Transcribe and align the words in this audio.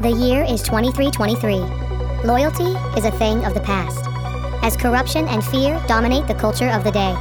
The 0.00 0.10
year 0.10 0.42
is 0.44 0.62
2323. 0.62 1.56
Loyalty 2.24 2.72
is 2.96 3.04
a 3.04 3.10
thing 3.10 3.44
of 3.44 3.52
the 3.52 3.60
past, 3.60 4.08
as 4.64 4.74
corruption 4.74 5.28
and 5.28 5.44
fear 5.44 5.78
dominate 5.86 6.26
the 6.26 6.34
culture 6.34 6.70
of 6.70 6.84
the 6.84 6.90
day. 6.90 7.12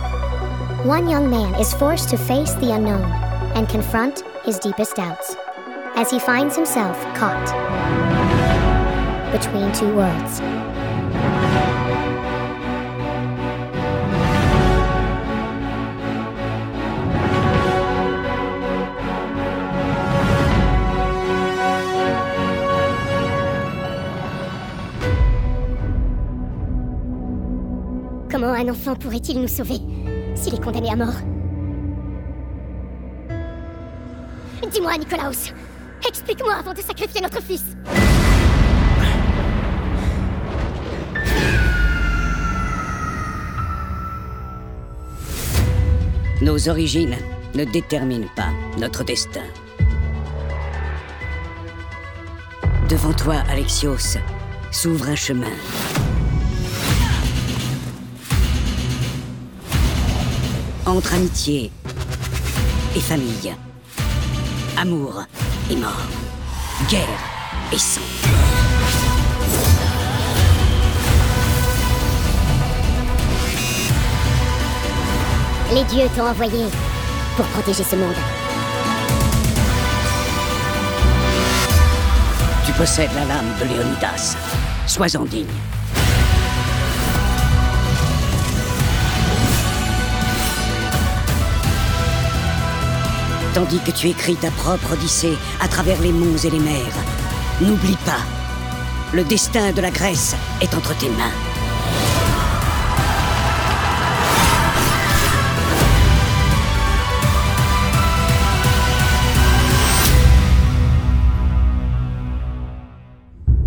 One 0.88 1.10
young 1.10 1.30
man 1.30 1.56
is 1.56 1.74
forced 1.74 2.08
to 2.12 2.18
face 2.18 2.54
the 2.54 2.72
unknown 2.72 3.04
and 3.54 3.68
confront 3.68 4.24
his 4.46 4.60
deepest 4.60 4.96
doubts 4.96 5.36
as 5.98 6.10
he 6.10 6.20
finds 6.20 6.56
himself 6.56 6.98
caught 7.16 7.46
between 9.34 9.74
two 9.74 9.94
worlds. 9.94 10.40
Un 28.60 28.68
enfant 28.68 28.94
pourrait-il 28.94 29.40
nous 29.40 29.48
sauver 29.48 29.80
s'il 30.36 30.54
est 30.54 30.62
condamné 30.64 30.92
à 30.92 30.96
mort 30.98 31.14
Dis-moi, 34.70 34.98
Nicolaus 34.98 35.54
Explique-moi 36.06 36.54
avant 36.60 36.74
de 36.74 36.82
sacrifier 36.82 37.22
notre 37.22 37.42
fils 37.42 37.64
Nos 46.42 46.70
origines 46.70 47.16
ne 47.56 47.64
déterminent 47.64 48.30
pas 48.36 48.50
notre 48.78 49.04
destin. 49.04 49.44
Devant 52.90 53.14
toi, 53.14 53.36
Alexios, 53.50 54.18
s'ouvre 54.72 55.10
un 55.10 55.16
chemin. 55.16 55.52
Entre 60.90 61.14
amitié 61.14 61.72
et 62.96 63.00
famille. 63.00 63.56
Amour 64.76 65.22
et 65.70 65.76
mort. 65.76 66.02
Guerre 66.90 67.08
et 67.72 67.78
sang. 67.78 68.02
Les 75.76 75.84
dieux 75.84 76.10
t'ont 76.16 76.26
envoyé 76.26 76.66
pour 77.36 77.46
protéger 77.46 77.84
ce 77.84 77.96
monde. 77.96 78.16
Tu 82.66 82.72
possèdes 82.72 83.14
la 83.14 83.26
lame 83.26 83.54
de 83.60 83.66
Léonidas. 83.66 84.36
Sois-en 84.88 85.26
digne. 85.26 85.46
Tandis 93.60 93.80
que 93.80 93.92
tu 93.92 94.08
écris 94.08 94.38
ta 94.38 94.52
propre 94.52 94.94
odyssée 94.94 95.38
à 95.60 95.68
travers 95.68 96.00
les 96.00 96.14
monts 96.14 96.38
et 96.38 96.50
les 96.50 96.62
mers, 96.62 96.96
n'oublie 97.60 97.98
pas, 98.06 98.22
le 99.14 99.26
destin 99.26 99.74
de 99.74 99.82
la 99.82 99.92
Grèce 99.92 100.34
est 100.62 100.74
entre 100.74 100.98
tes 100.98 101.10
mains. 101.10 101.34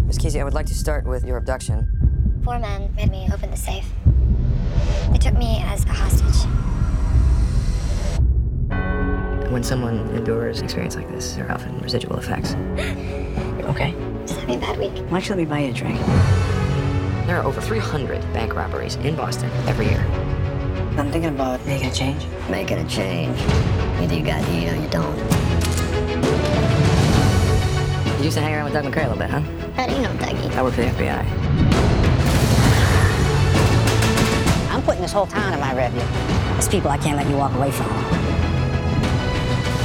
Miss 0.06 0.16
Casey, 0.16 0.40
I 0.40 0.42
would 0.42 0.54
like 0.54 0.64
to 0.68 0.74
start 0.74 1.06
with 1.06 1.26
your 1.26 1.36
abduction. 1.36 1.86
Four 2.42 2.60
men 2.60 2.88
made 2.96 3.10
me 3.10 3.28
open 3.30 3.50
the 3.50 3.58
safe. 3.58 3.84
They 5.12 5.18
took 5.18 5.36
me 5.36 5.62
as 5.70 5.84
a 5.84 5.92
hostage. 5.92 6.48
When 9.52 9.62
someone 9.62 9.98
endures 10.16 10.60
an 10.60 10.64
experience 10.64 10.96
like 10.96 11.10
this, 11.10 11.34
there 11.34 11.46
are 11.46 11.52
often 11.52 11.78
residual 11.80 12.16
effects. 12.16 12.54
okay? 13.68 13.94
Just 14.26 14.40
having 14.40 14.56
a 14.56 14.58
bad 14.58 14.78
week. 14.78 14.98
Why 15.10 15.20
should 15.20 15.36
we 15.36 15.44
buy 15.44 15.58
you 15.58 15.68
a 15.68 15.72
drink? 15.74 16.00
There 17.26 17.38
are 17.38 17.44
over 17.44 17.60
300 17.60 18.22
bank 18.32 18.54
robberies 18.54 18.94
in 18.96 19.14
Boston 19.14 19.50
every 19.68 19.88
year. 19.88 20.00
I'm 20.96 21.12
thinking 21.12 21.26
about 21.26 21.62
making 21.66 21.90
a 21.90 21.92
change. 21.92 22.24
Making 22.48 22.78
a 22.78 22.88
change. 22.88 23.38
Either 24.00 24.14
you 24.14 24.24
got 24.24 24.42
heat 24.46 24.70
or 24.70 24.74
you 24.74 24.88
don't. 24.88 25.18
You 28.16 28.24
used 28.24 28.38
to 28.38 28.42
hang 28.42 28.54
around 28.54 28.64
with 28.64 28.72
Doug 28.72 28.86
McCray 28.86 29.04
a 29.04 29.10
little 29.10 29.18
bit, 29.18 29.28
huh? 29.28 29.40
How 29.74 29.86
do 29.86 29.92
you 29.92 30.00
know, 30.00 30.14
Dougie? 30.14 30.50
I 30.56 30.62
work 30.62 30.72
for 30.72 30.80
the 30.80 30.88
FBI. 30.88 31.26
I'm 34.70 34.82
putting 34.82 35.02
this 35.02 35.12
whole 35.12 35.26
town 35.26 35.52
in 35.52 35.60
my 35.60 35.74
rearview. 35.74 36.52
There's 36.54 36.68
people 36.70 36.90
I 36.90 36.96
can't 36.96 37.18
let 37.18 37.28
you 37.28 37.36
walk 37.36 37.52
away 37.52 37.70
from. 37.70 38.11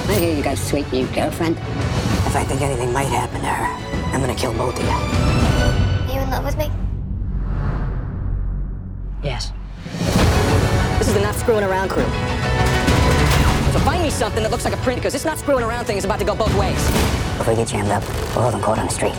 I 0.09 0.13
hear 0.19 0.35
you 0.35 0.41
got 0.41 0.53
a 0.53 0.57
sweet 0.57 0.91
new 0.93 1.05
girlfriend. 1.07 1.57
If 1.57 2.35
I 2.35 2.43
think 2.43 2.61
anything 2.61 2.93
might 2.93 3.07
happen 3.07 3.41
to 3.41 3.47
her, 3.47 4.13
I'm 4.13 4.21
gonna 4.21 4.33
kill 4.35 4.53
both 4.53 4.79
of 4.79 4.83
you. 4.83 4.89
Are 4.89 6.13
You 6.15 6.21
in 6.21 6.29
love 6.29 6.45
with 6.45 6.57
me? 6.57 6.71
Yes. 9.21 9.51
This 10.97 11.09
is 11.09 11.13
the 11.13 11.19
not 11.19 11.35
screwing 11.35 11.63
around 11.63 11.89
crew. 11.89 12.05
So 13.73 13.79
find 13.83 14.01
me 14.01 14.09
something 14.09 14.41
that 14.43 14.49
looks 14.49 14.63
like 14.63 14.73
a 14.73 14.77
print 14.77 14.99
because 14.99 15.11
this 15.11 15.25
not 15.25 15.37
screwing 15.37 15.63
around 15.63 15.85
thing 15.85 15.97
is 15.97 16.05
about 16.05 16.19
to 16.19 16.25
go 16.25 16.35
both 16.35 16.57
ways. 16.57 16.81
Before 17.37 17.53
we 17.53 17.57
get 17.57 17.67
jammed 17.67 17.91
up, 17.91 18.01
we'll 18.33 18.43
hold 18.43 18.53
them 18.53 18.61
court 18.61 18.79
on 18.79 18.87
the 18.87 18.93
street. 18.93 19.13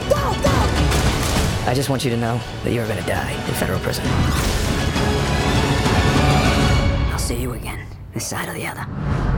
I 1.66 1.74
just 1.74 1.90
want 1.90 2.02
you 2.02 2.10
to 2.10 2.16
know 2.16 2.40
that 2.64 2.72
you're 2.72 2.88
gonna 2.88 3.06
die 3.06 3.32
in 3.32 3.54
federal 3.54 3.78
prison. 3.80 4.04
I'll 7.12 7.18
see 7.18 7.36
you 7.36 7.52
again, 7.52 7.86
this 8.14 8.26
side 8.26 8.48
or 8.48 8.54
the 8.54 8.66
other. 8.66 9.37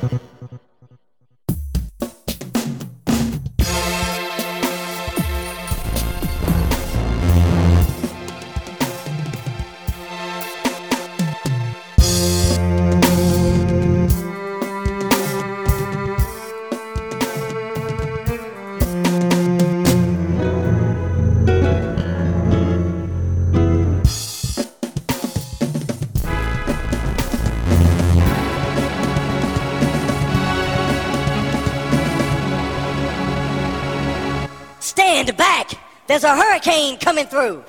There's 36.21 36.37
a 36.37 36.39
hurricane 36.39 36.97
coming 36.97 37.25
through! 37.25 37.63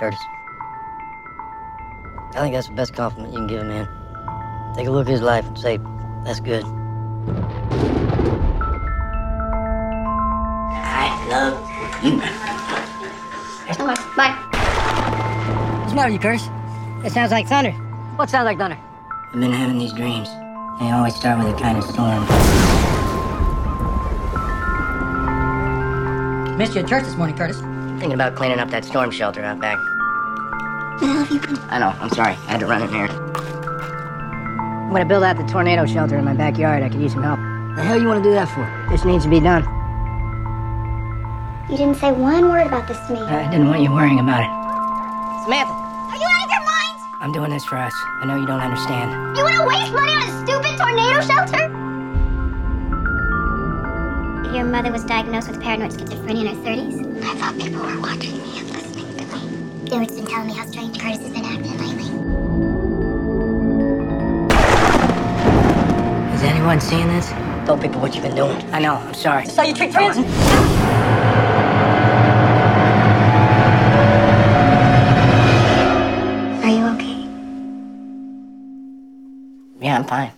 Curtis, 0.00 0.18
I 2.32 2.40
think 2.40 2.54
that's 2.54 2.68
the 2.68 2.72
best 2.72 2.94
compliment 2.94 3.34
you 3.34 3.40
can 3.40 3.46
give 3.46 3.60
a 3.60 3.64
man. 3.64 3.86
Take 4.74 4.86
a 4.86 4.90
look 4.90 5.06
at 5.06 5.10
his 5.10 5.20
life 5.20 5.46
and 5.46 5.58
say, 5.58 5.78
that's 6.24 6.40
good. 6.40 6.64
I 10.72 11.26
love 11.28 11.60
you. 12.02 12.18
There's 13.66 13.78
no 13.78 13.88
more. 13.88 13.94
Bye. 14.16 14.32
What's 15.80 15.92
the 15.92 15.96
matter, 15.96 16.12
you 16.12 16.18
curse? 16.18 16.48
It 17.04 17.12
sounds 17.12 17.30
like 17.30 17.46
thunder. 17.46 17.72
What 18.16 18.30
sounds 18.30 18.46
like 18.46 18.56
thunder? 18.56 18.78
I've 19.34 19.38
been 19.38 19.52
having 19.52 19.78
these 19.78 19.92
dreams. 19.92 20.30
They 20.80 20.90
always 20.92 21.14
start 21.14 21.44
with 21.44 21.54
a 21.54 21.58
kind 21.60 21.76
of 21.76 21.84
storm. 21.84 22.26
Missed 26.56 26.74
you 26.74 26.80
at 26.80 26.88
church 26.88 27.04
this 27.04 27.16
morning, 27.16 27.36
Curtis. 27.36 27.60
Thinking 28.00 28.14
about 28.14 28.34
cleaning 28.34 28.60
up 28.60 28.70
that 28.70 28.86
storm 28.86 29.10
shelter 29.10 29.44
out 29.44 29.60
back 29.60 29.76
you? 31.00 31.56
I 31.70 31.78
know. 31.78 31.94
I'm 32.00 32.10
sorry. 32.10 32.32
I 32.32 32.52
had 32.52 32.60
to 32.60 32.66
run 32.66 32.82
in 32.82 32.88
here. 32.88 33.08
I'm 34.90 34.90
gonna 34.90 35.04
build 35.04 35.22
out 35.22 35.36
the 35.36 35.44
tornado 35.44 35.86
shelter 35.86 36.18
in 36.18 36.24
my 36.24 36.34
backyard. 36.34 36.82
I 36.82 36.88
could 36.88 37.00
use 37.00 37.12
some 37.12 37.22
help. 37.22 37.38
The 37.76 37.82
hell 37.84 38.00
you 38.00 38.08
want 38.08 38.22
to 38.22 38.28
do 38.28 38.34
that 38.34 38.48
for? 38.48 38.66
This 38.90 39.04
needs 39.04 39.24
to 39.24 39.30
be 39.30 39.38
done. 39.38 39.62
You 41.70 41.76
didn't 41.76 41.94
say 41.96 42.10
one 42.10 42.48
word 42.48 42.66
about 42.66 42.88
this 42.88 42.98
to 43.06 43.12
me. 43.14 43.20
I 43.20 43.48
didn't 43.48 43.68
want 43.68 43.80
you 43.80 43.92
worrying 43.92 44.18
about 44.18 44.42
it. 44.42 44.50
Samantha! 45.44 45.72
Are 45.72 46.16
you 46.18 46.26
out 46.26 46.44
of 46.44 46.50
your 46.50 46.64
mind? 46.66 46.98
I'm 47.22 47.32
doing 47.32 47.50
this 47.50 47.64
for 47.64 47.78
us. 47.78 47.94
I 48.20 48.26
know 48.26 48.34
you 48.34 48.46
don't 48.46 48.60
understand. 48.60 49.36
You 49.36 49.44
want 49.44 49.56
to 49.56 49.66
waste 49.70 49.92
money 49.92 50.10
on 50.10 50.22
a 50.26 50.30
stupid 50.42 50.76
tornado 50.76 51.20
shelter? 51.22 51.70
Your 54.52 54.64
mother 54.64 54.90
was 54.90 55.04
diagnosed 55.04 55.48
with 55.48 55.60
paranoid 55.62 55.92
schizophrenia 55.92 56.40
in 56.40 56.46
her 56.48 56.62
30s. 56.66 57.22
I 57.22 57.34
thought 57.36 57.56
people 57.56 57.80
were 57.80 58.00
watching 58.00 58.36
me 58.42 58.58
at 58.58 58.66
this 58.66 58.89
Derek's 59.90 60.12
been 60.12 60.24
telling 60.24 60.46
me 60.46 60.52
how 60.52 60.64
strange 60.66 61.00
Curtis 61.00 61.18
has 61.18 61.32
been 61.32 61.44
acting 61.44 61.76
lately. 61.78 62.04
Has 66.30 66.42
anyone 66.44 66.80
seen 66.80 67.08
this? 67.08 67.30
Tell 67.66 67.76
people 67.76 68.00
what 68.00 68.14
you've 68.14 68.22
been 68.22 68.36
doing. 68.36 68.56
I 68.72 68.78
know, 68.78 68.94
I'm 68.94 69.14
sorry. 69.14 69.42
I 69.42 69.46
saw 69.46 69.62
you 69.62 69.74
trick 69.74 69.90
friends. 69.90 70.16
Are 76.64 76.70
you 76.70 76.86
okay? 76.94 77.26
Yeah, 79.80 79.98
I'm 79.98 80.04
fine. 80.04 80.30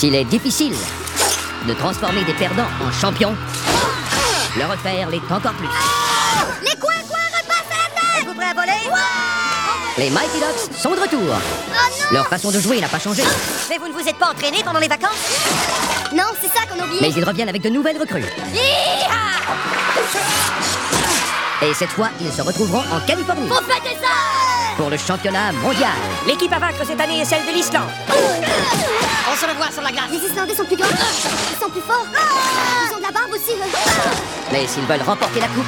S'il 0.00 0.14
est 0.14 0.24
difficile 0.24 0.72
de 1.68 1.74
transformer 1.74 2.24
des 2.24 2.32
perdants 2.32 2.70
en 2.82 2.90
champions, 2.90 3.36
leur 4.56 4.70
affaire 4.70 5.10
l'est 5.10 5.30
encore 5.30 5.52
plus. 5.52 5.68
Les 6.62 6.74
coins 6.80 6.94
coins 7.06 7.18
repassent 7.38 7.68
à 7.70 7.76
la 7.84 8.00
tête 8.00 8.26
Vous 8.26 8.32
prêt 8.32 8.46
à 8.46 8.54
voler 8.54 8.88
Les 9.98 10.08
Mighty 10.08 10.38
Ducks 10.38 10.74
sont 10.78 10.94
de 10.94 11.00
retour. 11.00 11.20
Oh 11.20 12.14
leur 12.14 12.26
façon 12.28 12.50
de 12.50 12.58
jouer 12.58 12.80
n'a 12.80 12.88
pas 12.88 12.98
changé. 12.98 13.22
Mais 13.68 13.76
vous 13.76 13.88
ne 13.88 13.92
vous 13.92 14.08
êtes 14.08 14.16
pas 14.16 14.30
entraîné 14.30 14.64
pendant 14.64 14.80
les 14.80 14.88
vacances 14.88 15.10
Non, 16.14 16.24
c'est 16.40 16.48
ça 16.48 16.64
qu'on 16.66 16.82
oublie. 16.82 16.96
Mais 17.02 17.10
ils 17.10 17.22
reviennent 17.22 17.50
avec 17.50 17.60
de 17.60 17.68
nouvelles 17.68 17.98
recrues. 17.98 18.24
Et 21.60 21.74
cette 21.74 21.90
fois, 21.90 22.08
ils 22.22 22.32
se 22.32 22.40
retrouveront 22.40 22.84
en 22.90 23.06
Californie. 23.06 23.48
Pour 23.48 23.60
fêter 23.64 23.98
ça 24.00 24.49
pour 24.76 24.90
le 24.90 24.96
championnat 24.96 25.52
mondial. 25.52 25.90
L'équipe 26.26 26.52
à 26.52 26.58
vaincre 26.58 26.84
cette 26.84 27.00
année 27.00 27.20
est 27.20 27.24
celle 27.24 27.44
de 27.46 27.52
l'Islande. 27.52 27.88
On 28.10 29.36
se 29.36 29.46
revoit 29.46 29.70
sur 29.72 29.82
la 29.82 29.90
glace. 29.90 30.10
Les 30.10 30.18
Islandais 30.18 30.54
sont 30.54 30.64
plus 30.64 30.76
grands, 30.76 30.88
ils 30.88 31.58
sont 31.62 31.70
plus 31.70 31.80
forts, 31.80 32.06
ils 32.90 32.94
ont 32.94 32.98
de 32.98 33.02
la 33.02 33.10
barbe 33.10 33.32
aussi. 33.32 33.52
Mais 34.52 34.66
s'ils 34.66 34.84
veulent 34.84 35.02
remporter 35.02 35.40
la 35.40 35.48
coupe, 35.48 35.66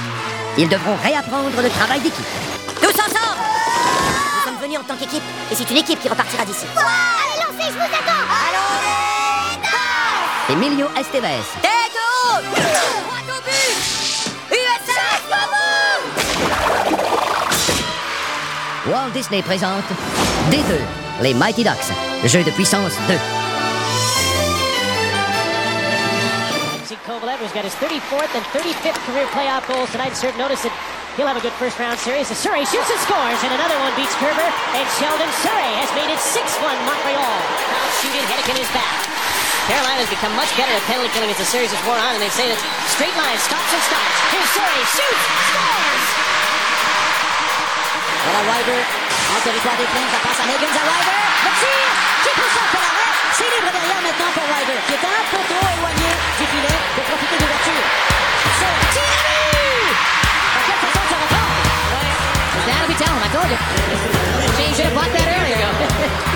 ils 0.59 0.69
devront 0.69 0.97
réapprendre 1.03 1.61
le 1.63 1.71
travail 1.71 2.01
d'équipe. 2.01 2.27
Tous 2.81 2.89
ensemble 2.89 3.41
Nous 4.37 4.51
sommes 4.51 4.63
venus 4.63 4.79
en 4.79 4.85
tant 4.85 4.97
qu'équipe, 4.97 5.23
et 5.51 5.55
c'est 5.55 5.71
une 5.71 5.79
équipe 5.79 6.01
qui 6.01 6.09
repartira 6.09 6.45
d'ici. 6.45 6.67
Allez, 6.77 7.41
lancez, 7.41 7.69
je 7.73 7.75
vous 7.79 7.85
attends 7.85 8.27
Allons 8.49 8.73
Emilio 10.51 10.87
Estevez. 10.99 11.43
Tête 11.63 11.97
haute 12.35 13.02
Walt 18.87 19.15
Disney 19.15 19.43
présente 19.43 19.87
D2, 20.51 20.75
les 21.23 21.35
Mighty 21.35 21.63
Ducks, 21.63 21.87
jeu 22.27 22.43
de 22.43 22.51
puissance 22.51 22.99
2. 23.07 23.15
See 26.91 26.99
Kovalev, 27.07 27.39
who's 27.39 27.55
got 27.55 27.63
his 27.63 27.79
34th 27.79 28.35
and 28.35 28.43
35th 28.51 28.99
career 29.07 29.31
playoff 29.31 29.63
goals 29.71 29.87
tonight, 29.95 30.17
served 30.19 30.35
notice 30.35 30.67
that 30.67 30.75
he'll 31.15 31.31
have 31.31 31.39
a 31.39 31.45
good 31.47 31.55
first 31.63 31.79
round 31.79 31.95
series. 32.03 32.27
The 32.27 32.35
Surrey 32.35 32.67
shoots 32.67 32.91
and 32.91 32.99
scores, 33.07 33.39
and 33.47 33.55
another 33.55 33.79
one 33.79 33.95
beats 33.95 34.19
Kerber, 34.19 34.51
and 34.75 34.87
Sheldon 34.99 35.31
Surrey 35.47 35.73
has 35.79 35.87
made 35.95 36.11
it 36.11 36.19
6-1 36.19 36.43
Montreal. 36.83 37.39
Foul 37.71 37.91
shooting, 38.03 38.27
Hennigan 38.27 38.59
is 38.59 38.71
back. 38.75 38.99
Carolina's 39.71 40.11
become 40.11 40.35
much 40.35 40.51
better 40.59 40.75
at 40.75 40.83
penalty 40.91 41.07
killing 41.15 41.31
as 41.31 41.39
the 41.39 41.47
series 41.47 41.71
has 41.71 41.79
wore 41.87 42.03
on, 42.03 42.19
and 42.19 42.23
they 42.23 42.35
say 42.35 42.51
that 42.51 42.59
straight 42.91 43.15
line 43.15 43.39
stops 43.39 43.71
and 43.71 43.83
starts. 43.87 44.17
Here's 44.35 44.51
Surrey, 44.59 44.83
shoots, 44.91 45.23
scores! 45.55 46.32
Voilà 48.25 48.41
Ryder 48.53 48.83
en 49.33 49.41
territoire 49.43 49.77
des 49.77 49.89
Flames, 49.91 50.11
ça 50.13 50.21
passe 50.23 50.41
à 50.41 50.47
Higgins 50.47 50.77
à 50.79 50.85
Ryder. 50.87 51.19
Le 51.45 51.51
tir 51.59 51.83
qui 52.23 52.31
pousse 52.39 52.59
peu 52.73 52.81
l'arrêt. 52.83 53.11
C'est 53.35 53.51
libre 53.51 53.71
derrière 53.73 54.03
maintenant 54.03 54.31
pour 54.35 54.47
Ryder 54.47 54.79
qui 54.87 54.93
est 54.95 55.05
un 55.07 55.23
peu 55.31 55.43
trop 55.51 55.67
éloigné 55.75 56.11
du 56.39 56.47
filet 56.47 56.79
pour 56.95 57.05
profiter 57.11 57.37
de 57.37 57.43
l'ouverture. 57.43 57.87
Son 58.61 58.73
tir 58.95 59.13
quelle 60.67 60.83
façon 60.87 61.05
ça 61.11 61.43
blocked 64.93 65.13
that 65.15 66.32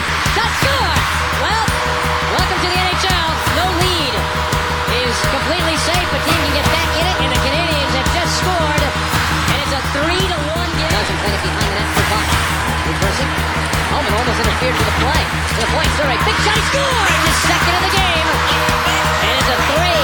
Almost 14.37 14.52
interfered 14.52 14.76
with 14.76 14.85
the 14.85 14.93
play. 15.00 15.25
To 15.57 15.61
the 15.64 15.71
point, 15.73 15.88
Surrey. 15.97 16.19
Big 16.28 16.37
shot, 16.45 16.52
he 16.52 16.61
scores! 16.69 17.09
His 17.25 17.37
second 17.40 17.73
of 17.73 17.83
the 17.88 17.93
game. 17.97 18.28
And 19.25 19.33
it's 19.40 19.49
a 19.49 19.57
3-2 19.81 19.96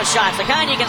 radio 0.00 0.12
shots, 0.12 0.36
the 0.38 0.44
kind 0.44 0.70
you 0.70 0.76
can 0.76 0.88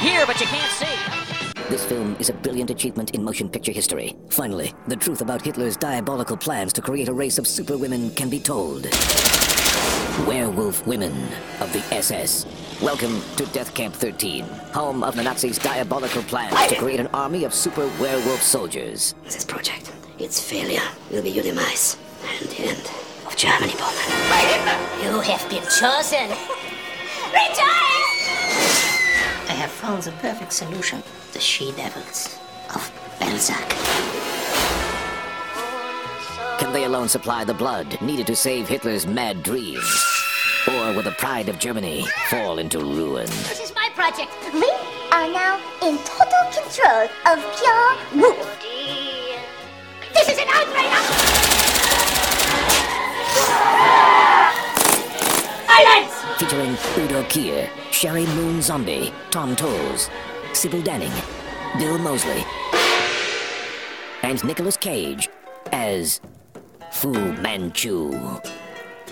hear 0.00 0.26
but 0.26 0.38
you 0.40 0.46
can't 0.46 0.72
see. 0.72 1.64
This 1.70 1.84
film 1.84 2.14
is 2.18 2.28
a 2.28 2.34
brilliant 2.34 2.70
achievement 2.70 3.12
in 3.12 3.24
motion 3.24 3.48
picture 3.48 3.72
history. 3.72 4.14
Finally, 4.28 4.74
the 4.86 4.96
truth 4.96 5.22
about 5.22 5.40
Hitler's 5.40 5.76
diabolical 5.76 6.36
plans 6.36 6.72
to 6.74 6.82
create 6.82 7.08
a 7.08 7.12
race 7.12 7.38
of 7.38 7.46
superwomen 7.46 8.10
can 8.10 8.28
be 8.28 8.38
told. 8.38 8.84
Werewolf 10.26 10.86
Women 10.86 11.12
of 11.60 11.72
the 11.72 11.82
SS. 11.94 12.44
Welcome 12.82 13.22
to 13.36 13.46
Death 13.46 13.72
Camp 13.74 13.94
13, 13.94 14.44
home 14.74 15.02
of 15.02 15.16
the 15.16 15.22
Nazis' 15.22 15.58
diabolical 15.58 16.22
plans 16.24 16.54
to 16.68 16.76
create 16.76 17.00
an 17.00 17.08
army 17.14 17.44
of 17.44 17.54
super 17.54 17.86
werewolf 17.98 18.42
soldiers. 18.42 19.14
This 19.24 19.44
project, 19.44 19.90
its 20.18 20.40
failure 20.40 20.88
will 21.10 21.22
be 21.22 21.30
your 21.30 21.44
demise 21.44 21.96
and 22.40 22.50
the 22.50 22.60
end 22.60 22.90
of 23.26 23.36
Germany, 23.36 23.72
Bowman. 23.72 25.02
You 25.02 25.20
have 25.20 25.48
been 25.48 25.64
chosen. 25.80 26.36
I 29.48 29.52
have 29.52 29.70
found 29.70 30.02
the 30.02 30.12
perfect 30.12 30.52
solution. 30.52 31.02
The 31.32 31.40
she-devils 31.40 32.38
of 32.74 32.90
Belzac. 33.18 33.68
Can 36.58 36.72
they 36.72 36.84
alone 36.84 37.08
supply 37.08 37.44
the 37.44 37.54
blood 37.54 38.00
needed 38.00 38.26
to 38.28 38.36
save 38.36 38.68
Hitler's 38.68 39.06
mad 39.06 39.42
dreams? 39.42 40.04
Or 40.66 40.92
will 40.94 41.02
the 41.02 41.12
pride 41.12 41.48
of 41.48 41.58
Germany 41.58 42.06
fall 42.30 42.58
into 42.58 42.78
ruin? 42.78 43.26
This 43.26 43.60
is 43.60 43.74
my 43.74 43.90
project. 43.94 44.32
We 44.54 44.70
are 45.12 45.28
now 45.30 45.60
in 45.82 45.98
total 45.98 46.44
control 46.52 47.08
of 47.26 47.38
pure 47.58 48.22
wolf. 48.22 48.73
Featuring 56.38 56.76
Udo 56.98 57.22
Kier, 57.24 57.68
Sherry 57.92 58.26
Moon 58.26 58.60
Zombie, 58.60 59.12
Tom 59.30 59.54
Tolles, 59.54 60.10
Sybil 60.52 60.82
Danning, 60.82 61.14
Bill 61.78 61.98
Mosley, 61.98 62.44
and 64.22 64.42
Nicolas 64.44 64.76
Cage 64.76 65.28
as 65.72 66.20
Fu 66.92 67.12
Manchu. 67.34 68.10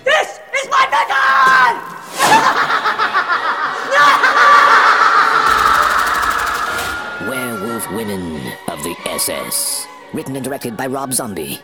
This 0.05 0.41
is 0.55 0.69
my 0.69 0.87
mission! 0.91 1.79
Werewolf 7.29 7.91
Women 7.93 8.53
of 8.69 8.83
the 8.83 8.97
SS. 9.07 9.87
Written 10.13 10.35
and 10.35 10.45
directed 10.45 10.77
by 10.77 10.87
Rob 10.89 11.13
Zombie. 11.13 11.61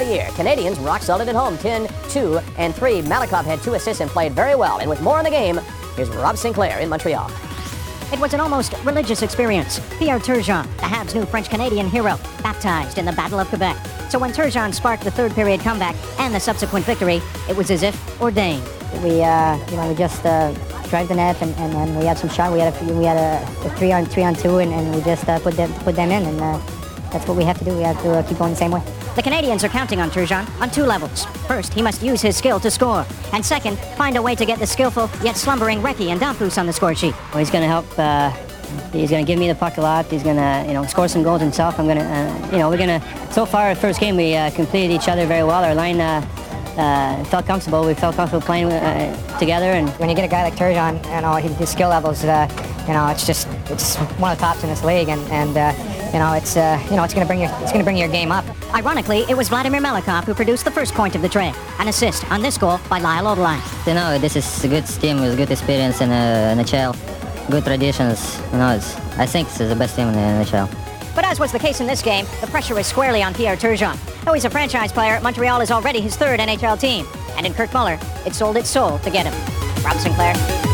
Of 0.00 0.06
the 0.06 0.14
year. 0.14 0.28
Canadians 0.34 0.78
rock 0.78 1.02
solid 1.02 1.28
at 1.28 1.34
home, 1.34 1.58
10, 1.58 1.88
2, 2.08 2.38
and 2.56 2.74
3. 2.74 3.02
Malikov 3.02 3.44
had 3.44 3.62
two 3.62 3.74
assists 3.74 4.00
and 4.00 4.10
played 4.10 4.32
very 4.32 4.54
well. 4.54 4.78
And 4.78 4.88
with 4.88 5.00
more 5.02 5.18
in 5.18 5.24
the 5.24 5.30
game, 5.30 5.60
here's 5.96 6.08
Rob 6.10 6.36
Sinclair 6.36 6.78
in 6.78 6.88
Montreal. 6.88 7.30
It 8.12 8.20
was 8.20 8.34
an 8.34 8.40
almost 8.40 8.74
religious 8.84 9.22
experience. 9.22 9.80
Pierre 9.98 10.18
Turgeon, 10.18 10.64
the 10.76 10.82
Habs' 10.82 11.14
new 11.14 11.24
French-Canadian 11.24 11.88
hero, 11.88 12.18
baptized 12.42 12.98
in 12.98 13.06
the 13.06 13.12
Battle 13.12 13.40
of 13.40 13.48
Quebec. 13.48 13.76
So 14.10 14.18
when 14.18 14.32
Turgeon 14.32 14.74
sparked 14.74 15.04
the 15.04 15.10
third 15.10 15.32
period 15.32 15.60
comeback 15.60 15.96
and 16.18 16.34
the 16.34 16.40
subsequent 16.40 16.84
victory, 16.84 17.22
it 17.48 17.56
was 17.56 17.70
as 17.70 17.82
if 17.82 18.20
ordained. 18.20 18.62
We, 19.02 19.22
uh, 19.22 19.56
you 19.70 19.76
know, 19.76 19.88
we 19.88 19.94
just 19.94 20.26
uh, 20.26 20.52
drive 20.90 21.08
the 21.08 21.14
net 21.14 21.40
and, 21.40 21.54
and, 21.56 21.72
and 21.72 21.98
we 21.98 22.04
had 22.04 22.18
some 22.18 22.28
shot. 22.28 22.52
We 22.52 22.58
had 22.58 22.74
a 22.74 22.76
few, 22.76 22.92
we 22.94 23.04
had 23.04 23.16
a, 23.16 23.42
a 23.66 23.70
three 23.76 23.92
on 23.92 24.04
three 24.04 24.24
on 24.24 24.34
two, 24.34 24.58
and, 24.58 24.70
and 24.70 24.94
we 24.94 25.00
just 25.00 25.26
uh, 25.26 25.38
put 25.38 25.54
them 25.54 25.72
put 25.84 25.96
them 25.96 26.10
in, 26.10 26.22
and 26.26 26.38
uh, 26.38 26.58
that's 27.10 27.26
what 27.26 27.38
we 27.38 27.44
have 27.44 27.58
to 27.60 27.64
do. 27.64 27.74
We 27.74 27.82
have 27.82 28.00
to 28.02 28.10
uh, 28.10 28.22
keep 28.22 28.36
going 28.36 28.50
the 28.50 28.56
same 28.58 28.72
way. 28.72 28.82
The 29.14 29.22
Canadians 29.22 29.62
are 29.62 29.68
counting 29.68 30.00
on 30.00 30.10
Turgeon 30.10 30.48
on 30.58 30.70
two 30.70 30.84
levels. 30.84 31.26
First, 31.46 31.74
he 31.74 31.82
must 31.82 32.02
use 32.02 32.22
his 32.22 32.34
skill 32.34 32.58
to 32.60 32.70
score. 32.70 33.04
And 33.34 33.44
second, 33.44 33.78
find 33.98 34.16
a 34.16 34.22
way 34.22 34.34
to 34.34 34.46
get 34.46 34.58
the 34.58 34.66
skillful 34.66 35.10
yet 35.22 35.36
slumbering 35.36 35.80
Reki 35.80 36.08
and 36.08 36.18
Dampus 36.18 36.56
on 36.56 36.66
the 36.66 36.72
score 36.72 36.94
sheet. 36.94 37.14
Well, 37.28 37.38
he's 37.38 37.50
going 37.50 37.62
to 37.62 37.68
help. 37.68 37.86
Uh, 37.98 38.30
he's 38.90 39.10
going 39.10 39.22
to 39.22 39.30
give 39.30 39.38
me 39.38 39.48
the 39.48 39.54
puck 39.54 39.76
a 39.76 39.82
lot. 39.82 40.06
He's 40.06 40.22
going 40.22 40.36
to, 40.36 40.64
you 40.66 40.72
know, 40.72 40.86
score 40.86 41.08
some 41.08 41.22
goals 41.22 41.42
himself. 41.42 41.78
I'm 41.78 41.84
going 41.84 41.98
to, 41.98 42.04
uh, 42.04 42.50
you 42.50 42.58
know, 42.58 42.70
we're 42.70 42.78
going 42.78 43.00
to. 43.00 43.32
So 43.32 43.44
far, 43.44 43.74
first 43.74 44.00
game 44.00 44.16
we 44.16 44.34
uh, 44.34 44.50
completed 44.52 44.94
each 44.94 45.08
other 45.08 45.26
very 45.26 45.44
well. 45.44 45.62
Our 45.62 45.74
line 45.74 46.00
uh, 46.76 47.24
felt 47.24 47.46
comfortable. 47.46 47.84
We 47.84 47.94
felt 47.94 48.16
comfortable 48.16 48.44
playing 48.44 48.66
uh, 48.66 49.38
together. 49.38 49.72
And 49.72 49.88
when 50.00 50.08
you 50.08 50.14
get 50.14 50.24
a 50.24 50.28
guy 50.28 50.42
like 50.42 50.54
Turgeon, 50.54 50.94
you 51.14 51.20
know, 51.22 51.34
his 51.34 51.70
skill 51.70 51.88
levels, 51.88 52.24
uh, 52.24 52.48
you 52.86 52.94
know, 52.94 53.08
it's 53.08 53.26
just 53.26 53.48
it's 53.66 53.96
one 54.18 54.32
of 54.32 54.38
the 54.38 54.42
tops 54.44 54.62
in 54.62 54.68
this 54.70 54.84
league, 54.84 55.08
and 55.08 55.20
and 55.30 55.56
uh, 55.56 55.72
you 56.12 56.18
know, 56.18 56.32
it's 56.32 56.56
uh, 56.56 56.78
you 56.90 56.96
know, 56.96 57.04
it's 57.04 57.14
going 57.14 57.26
to 57.26 57.28
bring 57.28 57.40
your 57.40 57.50
it's 57.60 57.72
going 57.72 57.84
to 57.84 57.84
bring 57.84 57.96
your 57.96 58.08
game 58.08 58.32
up. 58.32 58.44
Ironically, 58.74 59.24
it 59.28 59.36
was 59.36 59.48
Vladimir 59.48 59.80
Melikov 59.80 60.24
who 60.24 60.34
produced 60.34 60.64
the 60.64 60.70
first 60.70 60.94
point 60.94 61.14
of 61.14 61.22
the 61.22 61.28
trade, 61.28 61.54
an 61.78 61.88
assist 61.88 62.30
on 62.30 62.42
this 62.42 62.58
goal 62.58 62.80
by 62.88 62.98
Lyle 62.98 63.26
Odeline. 63.26 63.62
You 63.86 63.94
know, 63.94 64.18
this 64.18 64.36
is 64.36 64.64
a 64.64 64.68
good 64.68 64.86
team 64.86 65.20
with 65.20 65.36
good 65.36 65.50
experience 65.50 66.00
in 66.00 66.10
uh, 66.10 66.54
NHL, 66.56 66.96
good 67.50 67.64
traditions. 67.64 68.40
You 68.52 68.58
know, 68.58 68.70
it's, 68.76 68.96
I 69.18 69.26
think 69.26 69.48
this 69.48 69.60
is 69.60 69.68
the 69.68 69.76
best 69.76 69.96
team 69.96 70.08
in 70.08 70.14
the 70.14 70.44
NHL. 70.44 70.91
But 71.14 71.24
as 71.24 71.38
was 71.38 71.52
the 71.52 71.58
case 71.58 71.80
in 71.80 71.86
this 71.86 72.02
game, 72.02 72.26
the 72.40 72.46
pressure 72.46 72.78
is 72.78 72.86
squarely 72.86 73.22
on 73.22 73.34
Pierre 73.34 73.56
Turgeon. 73.56 73.96
Though 74.24 74.32
he's 74.32 74.44
a 74.44 74.50
franchise 74.50 74.92
player, 74.92 75.20
Montreal 75.20 75.60
is 75.60 75.70
already 75.70 76.00
his 76.00 76.16
third 76.16 76.40
NHL 76.40 76.78
team. 76.80 77.06
And 77.36 77.46
in 77.46 77.54
Kurt 77.54 77.72
Muller, 77.72 77.98
it 78.24 78.34
sold 78.34 78.56
its 78.56 78.70
soul 78.70 78.98
to 79.00 79.10
get 79.10 79.26
him. 79.26 79.84
Rob 79.84 79.96
Sinclair. 79.98 80.71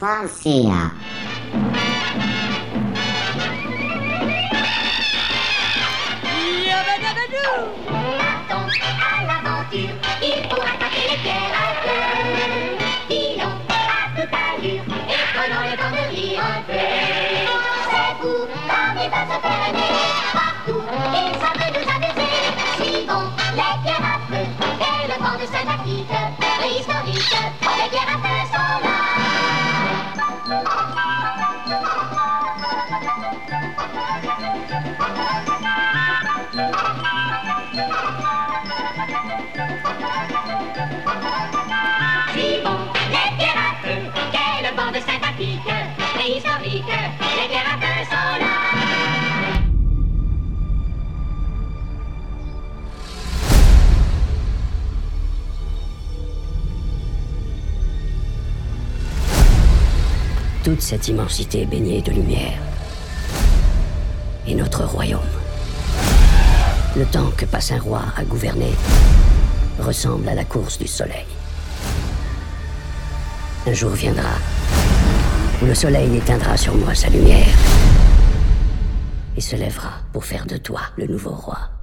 Francia. 0.00 0.92
à 9.04 9.24
l'aventure, 9.26 9.96
il 10.22 10.40
faut 10.48 10.62
attaquer 10.62 11.04
les 11.10 11.18
pierres 11.18 11.52
à 11.52 11.76
feu. 11.82 12.00
Filons 13.08 13.60
à 13.68 14.08
toute 14.16 14.32
allure 14.32 14.84
et 15.06 15.22
prenons 15.34 15.64
le 15.68 15.76
temps 15.76 15.92
de 15.92 16.04
rire 16.14 16.40
un 16.40 16.62
peu. 16.62 16.80
C'est 17.90 18.12
fou, 18.22 18.34
comme 18.70 18.96
peuvent 18.96 19.28
se 19.28 19.38
faire 19.44 19.62
aimer 19.68 20.00
partout, 20.32 20.82
ils 21.12 21.34
savent 21.42 21.68
nous 21.76 21.88
amuser. 21.94 22.34
Suivons 22.76 23.28
les 23.52 23.74
pierres 23.82 24.08
à 24.08 24.18
feu 24.30 24.44
et 24.80 25.02
le 25.08 25.16
vent 25.22 25.36
de 25.36 25.46
sympathique, 25.46 26.08
préhistorique, 26.38 26.49
Toute 60.62 60.82
cette 60.82 61.08
immensité 61.08 61.62
est 61.62 61.66
baignée 61.66 62.02
de 62.02 62.10
lumière. 62.10 62.58
Et 64.46 64.54
notre 64.54 64.84
royaume, 64.84 65.20
le 66.96 67.06
temps 67.06 67.30
que 67.34 67.46
passe 67.46 67.72
un 67.72 67.80
roi 67.80 68.02
à 68.14 68.24
gouverner, 68.24 68.74
ressemble 69.78 70.28
à 70.28 70.34
la 70.34 70.44
course 70.44 70.76
du 70.78 70.86
soleil. 70.86 71.24
Un 73.66 73.72
jour 73.72 73.92
viendra 73.92 74.34
le 75.62 75.74
soleil 75.74 76.16
éteindra 76.16 76.56
sur 76.56 76.74
moi 76.74 76.94
sa 76.94 77.08
lumière 77.10 77.46
et 79.36 79.40
se 79.40 79.56
lèvera 79.56 79.92
pour 80.12 80.24
faire 80.24 80.46
de 80.46 80.56
toi 80.56 80.80
le 80.96 81.06
nouveau 81.06 81.30
roi. 81.30 81.79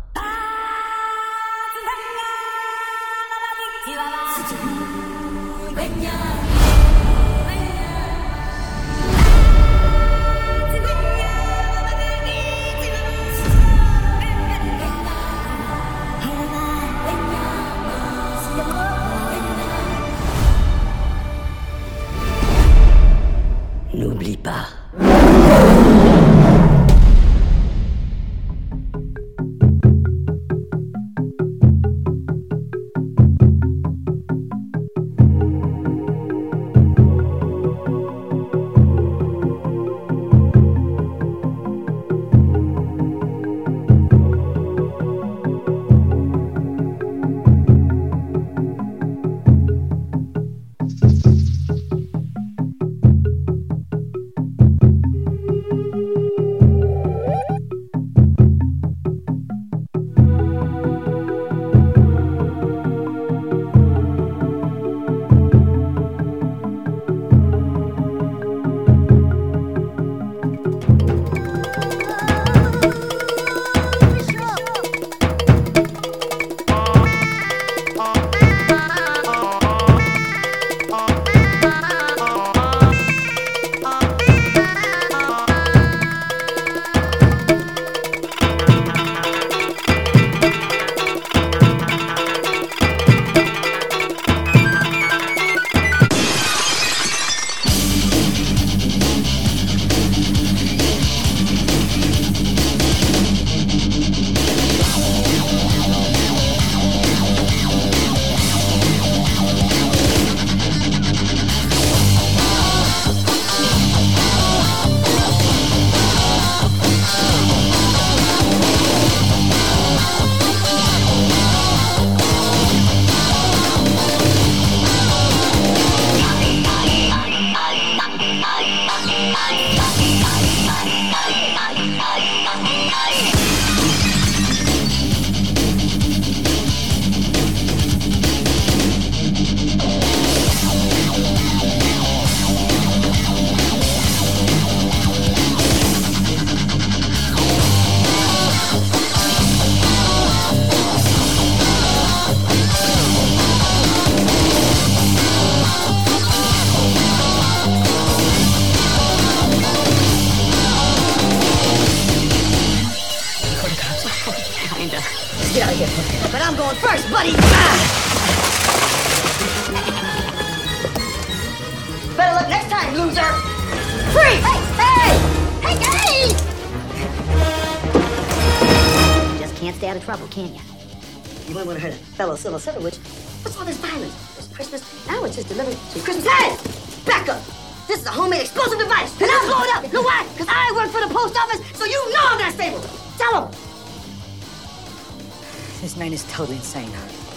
Is 196.13 196.23
totally 196.31 196.55
insane. 196.55 196.89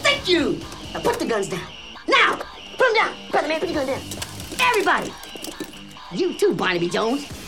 Thank 0.02 0.28
you. 0.28 0.60
Now 0.94 1.00
put 1.00 1.18
the 1.18 1.26
guns 1.26 1.48
down. 1.48 1.66
Now! 2.06 2.36
Put 2.78 2.78
them 2.78 2.94
down. 2.94 3.14
Brother 3.32 3.48
man, 3.48 3.58
put 3.58 3.68
your 3.68 3.84
gun 3.84 3.88
down. 3.88 4.00
Everybody! 4.60 5.12
You 6.12 6.34
too, 6.34 6.54
Barnaby 6.54 6.88
Jones. 6.88 7.39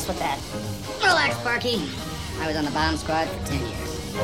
Mess 0.00 0.08
with 0.08 0.18
that. 0.18 0.38
Relax, 1.06 1.36
Sparky. 1.38 1.82
I 2.40 2.46
was 2.46 2.56
on 2.56 2.64
the 2.64 2.70
bomb 2.70 2.96
squad 2.96 3.28
for 3.28 3.46
10 3.46 3.60
years. 3.60 4.14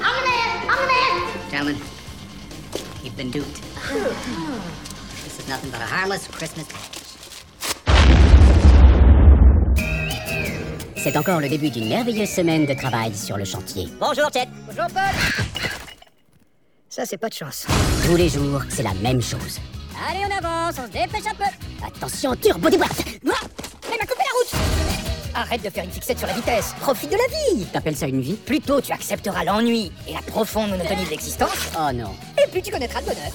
I'm 0.00 0.14
the 0.16 0.26
man! 0.28 0.66
I'm 0.70 0.78
the 0.80 0.86
man! 0.86 1.50
Gentlemen, 1.50 1.76
you've 3.02 3.16
been 3.16 3.30
duped. 3.30 3.60
This 5.24 5.38
is 5.40 5.48
nothing 5.48 5.70
but 5.70 5.80
a 5.80 5.86
harmless 5.86 6.26
Christmas. 6.28 7.03
C'est 11.04 11.18
encore 11.18 11.38
le 11.38 11.50
début 11.50 11.68
d'une 11.68 11.86
merveilleuse 11.86 12.30
semaine 12.30 12.64
de 12.64 12.72
travail 12.72 13.14
sur 13.14 13.36
le 13.36 13.44
chantier. 13.44 13.90
Bonjour, 14.00 14.30
Ted. 14.30 14.48
Bonjour, 14.66 14.86
Paul. 14.86 15.02
Ça, 16.88 17.04
c'est 17.04 17.18
pas 17.18 17.28
de 17.28 17.34
chance. 17.34 17.66
Tous 18.06 18.16
les 18.16 18.30
jours, 18.30 18.62
c'est 18.70 18.82
la 18.82 18.94
même 18.94 19.20
chose. 19.20 19.60
Allez, 20.08 20.20
on 20.24 20.34
avance, 20.34 20.76
on 20.78 20.86
se 20.86 20.92
dépêche 20.92 21.26
un 21.30 21.34
peu. 21.34 21.44
Attention, 21.86 22.34
turbo 22.36 22.70
déboîte. 22.70 23.04
Moi, 23.22 23.34
elle 23.84 23.98
m'a 23.98 24.06
coupé 24.06 24.22
la 24.22 24.32
route. 24.38 24.54
Arrête 25.34 25.62
de 25.62 25.68
faire 25.68 25.84
une 25.84 25.90
fixette 25.90 26.18
sur 26.18 26.26
la 26.26 26.32
vitesse. 26.32 26.74
Profite 26.80 27.10
de 27.10 27.18
la 27.18 27.54
vie. 27.58 27.66
T'appelles 27.66 27.96
ça 27.96 28.06
une 28.06 28.22
vie? 28.22 28.36
Plutôt, 28.36 28.80
tu 28.80 28.90
accepteras 28.90 29.44
l'ennui 29.44 29.92
et 30.08 30.14
la 30.14 30.22
profonde 30.22 30.70
monotonie 30.70 31.04
de 31.04 31.10
l'existence. 31.10 31.70
Oh 31.78 31.92
non. 31.92 32.14
Et 32.42 32.48
puis 32.50 32.62
tu 32.62 32.70
connaîtras 32.70 33.00
le 33.00 33.06
bonheur. 33.08 33.30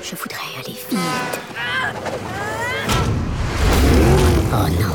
Je 0.00 0.14
voudrais 0.14 0.60
aller 0.60 0.76
vite. 0.88 1.57
Oh 4.50 4.66
non. 4.66 4.94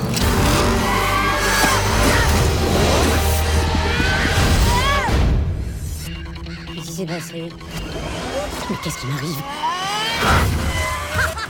Qu'est-ce 6.74 6.88
qui 6.88 6.94
s'est 6.94 7.06
passé? 7.06 7.50
Mais 8.70 8.76
qu'est-ce 8.84 8.98
qui 8.98 9.06
m'arrive? 9.06 9.44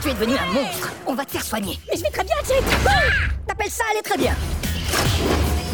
Tu 0.02 0.10
es 0.10 0.14
devenu 0.14 0.34
un 0.36 0.52
monstre 0.52 0.92
On 1.06 1.14
va 1.14 1.24
te 1.24 1.30
faire 1.30 1.42
soigner 1.44 1.78
Mais 1.90 1.96
je 1.96 2.02
vais 2.02 2.10
très 2.10 2.24
bien, 2.24 2.36
Jet 2.46 2.62
T'appelles 3.46 3.70
ça 3.70 3.84
aller 3.90 4.02
très 4.02 4.18
bien 4.18 4.36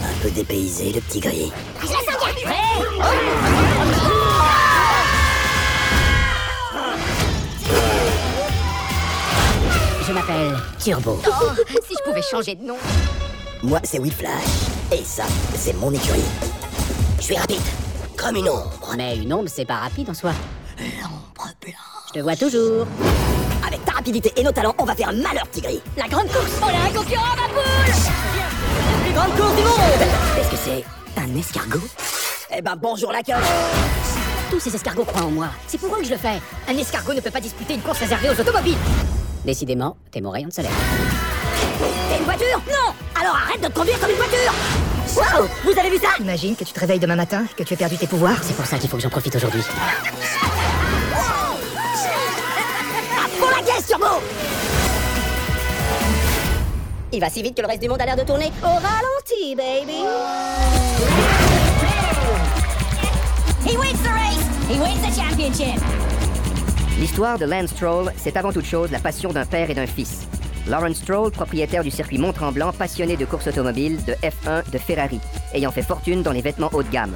Un 0.04 0.22
peu 0.22 0.30
dépaysé, 0.30 0.92
le 0.92 1.00
petit 1.00 1.18
gris. 1.18 1.52
Je 1.82 1.88
la 1.88 1.94
sens 1.94 2.34
bien. 2.36 4.19
Je 10.10 10.14
m'appelle 10.16 10.56
Turbo. 10.80 11.20
Oh, 11.24 11.46
si 11.86 11.94
je 11.94 12.02
pouvais 12.02 12.20
changer 12.20 12.56
de 12.56 12.64
nom. 12.64 12.76
Moi, 13.62 13.78
c'est 13.84 14.00
Will 14.00 14.12
Flash. 14.12 14.32
Et 14.90 15.04
ça, 15.04 15.22
c'est 15.54 15.72
mon 15.74 15.92
écurie. 15.92 16.24
Je 17.18 17.22
suis 17.22 17.36
rapide, 17.36 17.60
comme 18.16 18.34
une 18.34 18.48
ombre. 18.48 18.92
Mais 18.96 19.18
une 19.18 19.32
ombre, 19.32 19.48
c'est 19.48 19.64
pas 19.64 19.76
rapide 19.76 20.10
en 20.10 20.14
soi. 20.14 20.32
L'ombre 20.80 21.52
blanche. 21.62 21.74
Je 22.08 22.12
te 22.14 22.18
vois 22.24 22.34
toujours. 22.34 22.88
Avec 23.64 23.84
ta 23.84 23.92
rapidité 23.92 24.32
et 24.34 24.42
nos 24.42 24.50
talents, 24.50 24.74
on 24.78 24.84
va 24.84 24.96
faire 24.96 25.12
malheur, 25.12 25.48
Tigri. 25.48 25.80
La 25.96 26.08
grande 26.08 26.26
course 26.26 26.58
On 26.60 26.66
a 26.66 26.88
un 26.88 26.92
concurrent, 26.92 27.36
ma 27.36 27.48
poule 27.48 27.94
La 28.90 29.04
plus 29.04 29.12
grande 29.12 29.36
course 29.36 29.54
du 29.54 29.62
monde 29.62 30.08
Est-ce 30.40 30.50
que 30.50 30.56
c'est 30.56 31.20
un 31.20 31.38
escargot? 31.38 31.86
Eh 32.50 32.60
ben, 32.60 32.74
bonjour 32.74 33.12
la 33.12 33.22
queue 33.22 33.34
Tous 34.50 34.58
ces 34.58 34.74
escargots 34.74 35.04
croient 35.04 35.26
en 35.26 35.30
moi. 35.30 35.50
C'est 35.68 35.78
pour 35.78 35.94
eux 35.94 36.00
que 36.00 36.06
je 36.06 36.10
le 36.10 36.18
fais. 36.18 36.40
Un 36.68 36.76
escargot 36.76 37.14
ne 37.14 37.20
peut 37.20 37.30
pas 37.30 37.40
disputer 37.40 37.74
une 37.74 37.82
course 37.82 38.00
réservée 38.00 38.30
aux 38.30 38.40
automobiles. 38.40 38.74
Décidément, 39.44 39.96
t'es 40.10 40.20
mon 40.20 40.30
rayon 40.30 40.48
de 40.48 40.52
soleil. 40.52 40.70
T'es 42.08 42.18
une 42.18 42.24
voiture 42.24 42.62
Non 42.68 42.94
Alors 43.18 43.34
arrête 43.36 43.62
de 43.62 43.68
te 43.68 43.72
conduire 43.72 43.98
comme 43.98 44.10
une 44.10 44.16
voiture 44.16 44.52
Wow 45.16 45.48
Vous 45.64 45.78
avez 45.78 45.90
vu 45.90 45.96
ça 45.96 46.08
Imagine 46.20 46.54
que 46.54 46.64
tu 46.64 46.72
te 46.72 46.80
réveilles 46.80 46.98
demain 46.98 47.16
matin, 47.16 47.44
que 47.56 47.62
tu 47.62 47.74
as 47.74 47.76
perdu 47.76 47.96
tes 47.96 48.06
pouvoirs. 48.06 48.38
C'est 48.42 48.54
pour 48.54 48.66
ça 48.66 48.78
qu'il 48.78 48.88
faut 48.88 48.96
que 48.96 49.02
j'en 49.02 49.08
profite 49.10 49.34
aujourd'hui. 49.34 49.62
Ah, 53.16 53.28
pour 53.38 53.50
la 53.50 53.62
caisse, 53.62 53.86
Turbo 53.86 54.06
Il 57.12 57.20
va 57.20 57.30
si 57.30 57.42
vite 57.42 57.56
que 57.56 57.62
le 57.62 57.68
reste 57.68 57.82
du 57.82 57.88
monde 57.88 58.00
a 58.02 58.06
l'air 58.06 58.16
de 58.16 58.22
tourner 58.22 58.52
au 58.62 58.66
ralenti, 58.66 59.56
baby 59.56 60.04
He 63.66 63.76
wins 63.76 64.02
the 64.02 64.10
race. 64.10 64.46
He 64.68 64.78
wins 64.78 65.00
the 65.02 65.14
championship. 65.14 65.99
L'histoire 67.00 67.38
de 67.38 67.46
Lance 67.46 67.70
Stroll, 67.70 68.12
c'est 68.18 68.36
avant 68.36 68.52
toute 68.52 68.66
chose 68.66 68.90
la 68.90 68.98
passion 68.98 69.32
d'un 69.32 69.46
père 69.46 69.70
et 69.70 69.74
d'un 69.74 69.86
fils. 69.86 70.28
Lawrence 70.68 70.98
Stroll, 70.98 71.30
propriétaire 71.30 71.82
du 71.82 71.90
circuit 71.90 72.18
Mont-Tremblant, 72.18 72.74
passionné 72.74 73.16
de 73.16 73.24
course 73.24 73.46
automobile, 73.46 74.04
de 74.04 74.12
F1, 74.22 74.70
de 74.70 74.76
Ferrari, 74.76 75.18
ayant 75.54 75.70
fait 75.70 75.80
fortune 75.80 76.22
dans 76.22 76.32
les 76.32 76.42
vêtements 76.42 76.68
haut 76.74 76.82
de 76.82 76.90
gamme. 76.90 77.14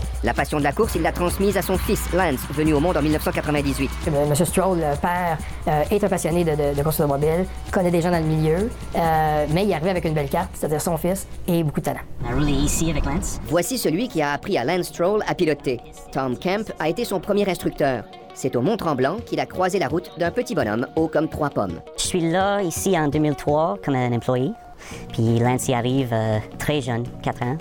La 0.24 0.34
passion 0.34 0.58
de 0.58 0.64
la 0.64 0.72
course, 0.72 0.94
il 0.94 1.02
l'a 1.02 1.12
transmise 1.12 1.56
à 1.56 1.62
son 1.62 1.76
fils, 1.76 2.12
Lance, 2.12 2.40
venu 2.50 2.72
au 2.72 2.80
monde 2.80 2.96
en 2.96 3.02
1998. 3.02 3.90
Monsieur 4.28 4.44
Stroll, 4.44 4.78
le 4.78 4.96
père, 4.96 5.38
euh, 5.68 5.82
est 5.90 6.02
un 6.02 6.08
passionné 6.08 6.42
de, 6.42 6.50
de, 6.52 6.76
de 6.76 6.82
course 6.82 7.00
automobile, 7.00 7.44
connaît 7.70 7.90
des 7.90 8.00
gens 8.00 8.10
dans 8.10 8.18
le 8.18 8.24
milieu, 8.24 8.70
euh, 8.96 9.46
mais 9.52 9.64
il 9.64 9.70
est 9.70 9.74
arrivé 9.74 9.90
avec 9.90 10.04
une 10.04 10.14
belle 10.14 10.28
carte, 10.28 10.50
c'est-à-dire 10.54 10.80
son 10.80 10.96
fils, 10.96 11.26
et 11.46 11.62
beaucoup 11.62 11.80
de 11.80 11.84
talent. 11.84 12.00
Roulé 12.32 12.52
ici 12.52 12.90
avec 12.90 13.04
Lance 13.04 13.40
Voici 13.46 13.78
celui 13.78 14.08
qui 14.08 14.22
a 14.22 14.32
appris 14.32 14.56
à 14.58 14.64
Lance 14.64 14.86
Stroll 14.86 15.22
à 15.26 15.34
piloter. 15.34 15.80
Tom 16.12 16.36
Kemp 16.38 16.72
a 16.78 16.88
été 16.88 17.04
son 17.04 17.20
premier 17.20 17.48
instructeur. 17.48 18.04
C'est 18.34 18.56
au 18.56 18.62
Mont-Tremblant 18.62 19.16
qu'il 19.24 19.40
a 19.40 19.46
croisé 19.46 19.78
la 19.78 19.88
route 19.88 20.10
d'un 20.18 20.30
petit 20.30 20.54
bonhomme 20.54 20.86
haut 20.96 21.08
comme 21.08 21.28
trois 21.28 21.50
pommes. 21.50 21.80
Je 21.96 22.02
suis 22.02 22.20
là, 22.20 22.62
ici, 22.62 22.98
en 22.98 23.08
2003, 23.08 23.78
comme 23.84 23.94
un 23.94 24.12
employé. 24.12 24.50
Puis 25.12 25.38
Lance 25.38 25.68
y 25.68 25.74
arrive 25.74 26.10
euh, 26.12 26.38
très 26.58 26.80
jeune, 26.80 27.04
4 27.22 27.42
ans. 27.42 27.56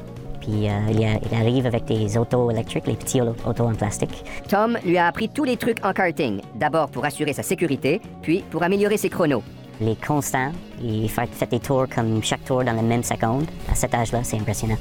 Puis 0.45 0.69
euh, 0.69 0.71
il, 0.91 1.03
a- 1.03 1.19
il 1.29 1.35
arrive 1.35 1.65
avec 1.65 1.85
des 1.85 2.17
autos 2.17 2.49
électriques, 2.51 2.87
les 2.87 2.95
petits 2.95 3.21
au- 3.21 3.35
autos 3.47 3.63
en 3.65 3.73
plastique. 3.73 4.23
Tom 4.47 4.77
lui 4.85 4.97
a 4.97 5.07
appris 5.07 5.29
tous 5.29 5.43
les 5.43 5.57
trucs 5.57 5.83
en 5.85 5.91
karting. 5.93 6.39
D'abord 6.55 6.89
pour 6.89 7.03
assurer 7.05 7.33
sa 7.33 7.43
sécurité, 7.43 7.99
puis 8.21 8.43
pour 8.51 8.61
améliorer 8.63 8.97
ses 8.97 9.09
chronos. 9.09 9.43
Les 9.81 9.95
constants, 9.95 10.51
il 10.81 11.09
fait, 11.09 11.27
fait 11.31 11.49
des 11.49 11.59
tours 11.59 11.87
comme 11.93 12.23
chaque 12.23 12.43
tour 12.45 12.63
dans 12.63 12.73
la 12.73 12.81
même 12.81 13.03
seconde. 13.03 13.45
À 13.69 13.75
cet 13.75 13.93
âge-là, 13.93 14.19
c'est 14.23 14.37
impressionnant. 14.37 14.77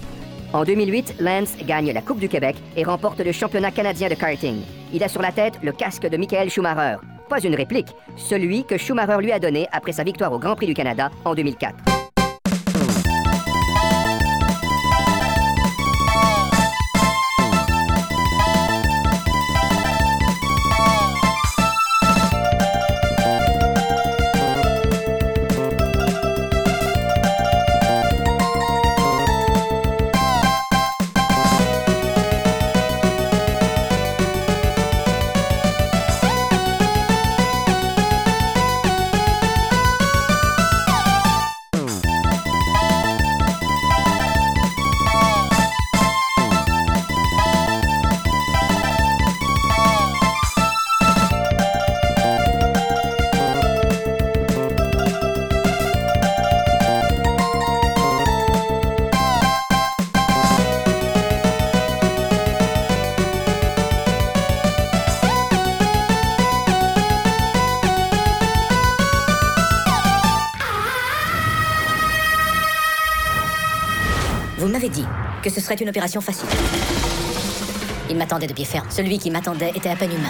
En 0.53 0.63
2008, 0.65 1.17
Lance 1.19 1.57
gagne 1.67 1.91
la 1.93 2.01
Coupe 2.01 2.21
du 2.21 2.29
Québec 2.29 2.55
et 2.77 2.85
remporte 2.85 3.19
le 3.21 3.33
championnat 3.33 3.73
canadien 3.73 4.09
de 4.09 4.15
karting. 4.15 4.59
Il 4.93 5.03
a 5.03 5.09
sur 5.09 5.21
la 5.21 5.33
tête 5.33 5.55
le 5.63 5.73
casque 5.73 6.07
de 6.09 6.17
Michael 6.17 6.49
Schumacher. 6.49 6.99
Pas 7.29 7.41
une 7.41 7.57
réplique, 7.57 7.89
celui 8.17 8.63
que 8.65 8.77
Schumacher 8.77 9.17
lui 9.21 9.33
a 9.33 9.41
donné 9.41 9.67
après 9.73 9.93
sa 9.93 10.05
victoire 10.05 10.33
au 10.33 10.39
Grand 10.39 10.55
Prix 10.55 10.67
du 10.67 10.75
Canada 10.75 11.11
en 11.25 11.35
2004. 11.35 11.75
Serait 75.75 75.85
une 75.85 75.89
opération 75.89 76.21
facile. 76.21 76.49
Il 78.09 78.17
m'attendait 78.17 78.47
de 78.47 78.53
pied 78.53 78.65
ferme. 78.65 78.87
Celui 78.91 79.19
qui 79.19 79.31
m'attendait 79.31 79.73
était 79.75 79.89
à 79.89 79.97
peine 79.97 80.13
humain. 80.13 80.29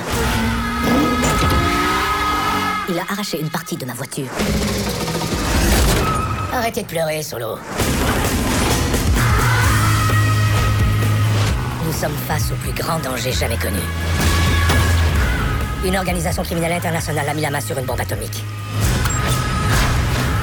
Il 2.89 2.99
a 2.99 3.03
arraché 3.11 3.41
une 3.41 3.51
partie 3.51 3.77
de 3.77 3.85
ma 3.85 3.95
voiture. 3.95 4.29
Arrêtez 6.53 6.83
de 6.83 6.87
pleurer, 6.87 7.23
Solo. 7.23 7.59
Nous 11.85 11.93
sommes 11.93 12.17
face 12.29 12.51
au 12.53 12.55
plus 12.57 12.73
grand 12.73 12.99
danger 13.01 13.33
jamais 13.33 13.59
connu. 13.59 13.81
Une 15.85 15.97
organisation 15.97 16.43
criminelle 16.43 16.73
internationale 16.73 17.29
a 17.29 17.35
mis 17.35 17.43
la 17.43 17.51
main 17.51 17.61
sur 17.61 17.77
une 17.79 17.85
bombe 17.85 18.01
atomique. 18.01 18.43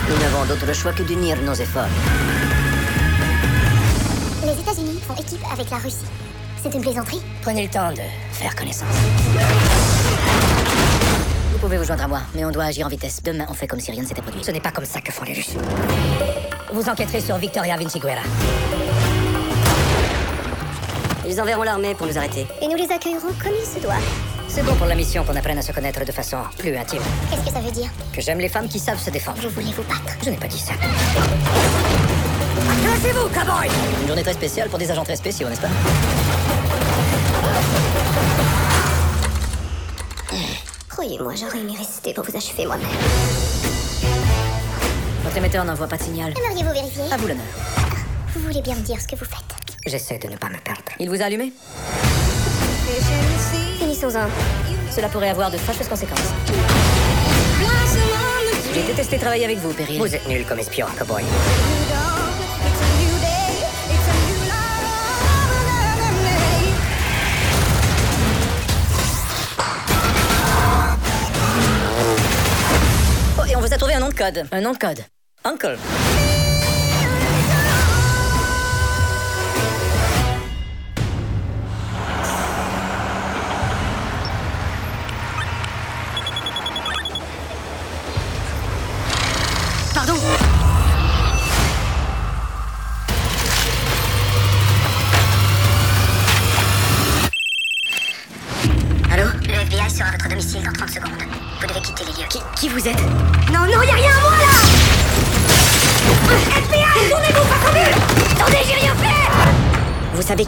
Nous 0.10 0.18
n'avons 0.18 0.46
d'autre 0.46 0.74
choix 0.74 0.92
que 0.92 1.04
d'unir 1.04 1.38
nos 1.44 1.54
efforts. 1.54 1.90
Les 4.72 4.84
États-Unis 4.84 5.02
font 5.02 5.16
équipe 5.16 5.42
avec 5.52 5.70
la 5.70 5.78
Russie. 5.78 6.06
C'est 6.62 6.74
une 6.74 6.82
plaisanterie 6.82 7.22
Prenez 7.42 7.64
le 7.64 7.70
temps 7.70 7.92
de 7.92 8.02
faire 8.32 8.56
connaissance. 8.56 8.88
Vous 11.52 11.58
pouvez 11.60 11.78
vous 11.78 11.84
joindre 11.84 12.04
à 12.04 12.08
moi, 12.08 12.22
mais 12.34 12.46
on 12.46 12.52
doit 12.52 12.66
agir 12.66 12.86
en 12.86 12.90
vitesse. 12.90 13.22
Demain, 13.22 13.46
on 13.50 13.54
fait 13.54 13.68
comme 13.68 13.82
si 13.82 13.92
rien 13.92 14.04
ne 14.04 14.08
s'était 14.08 14.22
produit. 14.22 14.44
Ce 14.44 14.52
n'est 14.52 14.62
pas 14.62 14.72
comme 14.72 14.86
ça 14.86 15.02
que 15.02 15.12
font 15.12 15.26
les 15.26 15.34
Russes. 15.34 15.56
Vous 16.72 16.88
enquêterez 16.88 17.20
sur 17.20 17.36
Victoria 17.36 17.76
Vinciguerra. 17.76 18.22
Ils 21.28 21.42
enverront 21.42 21.64
l'armée 21.64 21.94
pour 21.94 22.08
nous 22.08 22.18
arrêter. 22.18 22.48
Et 22.62 22.68
nous 22.68 22.76
les 22.76 22.90
accueillerons 22.92 23.34
comme 23.44 23.54
il 23.60 23.66
se 23.66 23.84
doit. 23.84 24.00
C'est 24.48 24.64
bon 24.64 24.76
pour 24.76 24.88
la 24.88 24.96
mission 24.96 25.26
qu'on 25.26 25.36
apprenne 25.36 25.58
à 25.58 25.64
se 25.64 25.74
connaître 25.74 26.06
de 26.06 26.12
façon 26.14 26.38
plus 26.58 26.76
intime. 26.78 27.02
Qu'est-ce 27.30 27.46
que 27.46 27.52
ça 27.52 27.60
veut 27.60 27.72
dire? 27.72 27.90
Que 28.14 28.22
j'aime 28.22 28.40
les 28.40 28.50
femmes 28.50 28.70
qui 28.70 28.80
savent 28.80 29.02
se 29.02 29.10
défendre. 29.10 29.40
Vous 29.42 29.50
voulez 29.50 29.74
vous 29.74 29.84
battre 29.84 30.18
Je 30.24 30.30
n'ai 30.30 30.38
pas 30.38 30.48
dit 30.48 30.60
ça. 30.60 30.74
Lâchez-vous, 32.68 33.28
cowboy 33.30 33.70
Une 34.02 34.08
journée 34.08 34.24
très 34.24 34.34
spéciale 34.34 34.70
pour 34.70 34.80
des 34.80 34.90
agents 34.92 35.04
très 35.04 35.16
spéciaux, 35.16 35.48
n'est-ce 35.50 35.62
pas? 35.62 35.70
Croyez-moi, 40.90 41.34
j'aurais 41.40 41.60
aimé 41.60 41.74
rester 41.78 42.14
pour 42.14 42.24
vous 42.26 42.36
achever 42.36 42.66
moi-même. 42.66 42.88
Votre 45.24 45.38
émetteur 45.38 45.64
n'envoie 45.66 45.88
pas 45.88 45.98
de 45.98 46.04
signal. 46.04 46.34
Aimeriez-vous 46.38 46.74
vérifier? 46.74 47.04
À 47.12 47.18
vous 47.18 47.28
l'honneur. 47.28 47.46
Vous 48.36 48.42
voulez 48.42 48.62
bien 48.62 48.76
me 48.76 48.82
dire 48.82 49.00
ce 49.02 49.08
que 49.08 49.16
vous 49.16 49.26
faites? 49.26 49.78
J'essaie 49.86 50.20
de 50.20 50.28
ne 50.28 50.38
pas 50.38 50.50
me 50.50 50.58
perdre. 50.58 50.82
Il 51.00 51.10
vous 51.10 51.22
a 51.22 51.26
allumé? 51.26 51.54
Finissons-en. 53.80 54.28
Cela 54.94 55.08
pourrait 55.08 55.30
avoir 55.30 55.50
de 55.50 55.58
fâcheuses 55.58 55.88
conséquences. 55.88 56.20
J'ai 58.74 58.84
détesté 58.84 59.18
travailler 59.18 59.46
avec 59.46 59.58
vous, 59.58 59.74
Perry. 59.74 59.98
Vous 59.98 60.14
êtes 60.16 60.28
nul 60.28 60.46
comme 60.46 60.60
espion, 60.60 60.88
cowboy. 60.98 61.24
Vous 73.62 73.74
a 73.74 73.78
trouvé 73.78 73.94
un 73.94 74.00
nom 74.00 74.10
de 74.10 74.16
code. 74.16 74.48
Un 74.52 74.62
nom 74.62 74.72
de 74.72 74.78
code. 74.78 75.00
Uncle. 75.44 75.78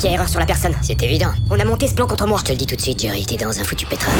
Qu'il 0.03 0.11
y 0.11 0.13
a 0.15 0.17
erreur 0.17 0.27
sur 0.27 0.41
la 0.41 0.45
personne. 0.45 0.73
C'est 0.81 1.01
évident. 1.01 1.31
On 1.49 1.57
a 1.57 1.63
monté 1.63 1.87
ce 1.87 1.93
plan 1.93 2.05
contre 2.05 2.27
moi. 2.27 2.37
Je 2.39 2.43
te 2.43 2.51
le 2.51 2.57
dis 2.57 2.65
tout 2.65 2.75
de 2.75 2.81
suite, 2.81 2.99
Jerry, 2.99 3.25
t'es 3.25 3.37
dans 3.37 3.57
un 3.57 3.63
foutu 3.63 3.85
pétrin. 3.85 4.11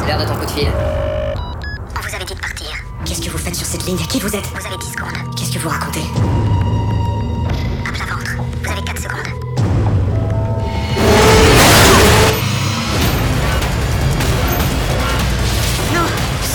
C'est 0.00 0.08
l'heure 0.08 0.18
de 0.18 0.24
ton 0.26 0.34
coup 0.34 0.44
de 0.44 0.50
fil. 0.50 0.68
On 1.96 2.00
vous 2.00 2.14
avait 2.16 2.24
dit 2.24 2.34
de 2.34 2.40
partir. 2.40 2.66
Qu'est-ce 3.04 3.20
que 3.22 3.30
vous 3.30 3.38
faites 3.38 3.54
sur 3.54 3.64
cette 3.64 3.86
ligne? 3.86 3.96
Qui 3.96 4.18
vous 4.18 4.34
êtes? 4.34 4.44
Vous 4.44 4.66
avez 4.66 4.76
10 4.76 4.86
secondes. 4.86 5.36
Qu'est-ce 5.36 5.52
que 5.52 5.58
vous 5.60 5.68
racontez? 5.68 6.00
À 7.86 7.92
plat 7.92 8.06
ventre. 8.12 8.32
Vous 8.60 8.72
avez 8.72 8.82
4 8.82 9.02
secondes. 9.02 9.28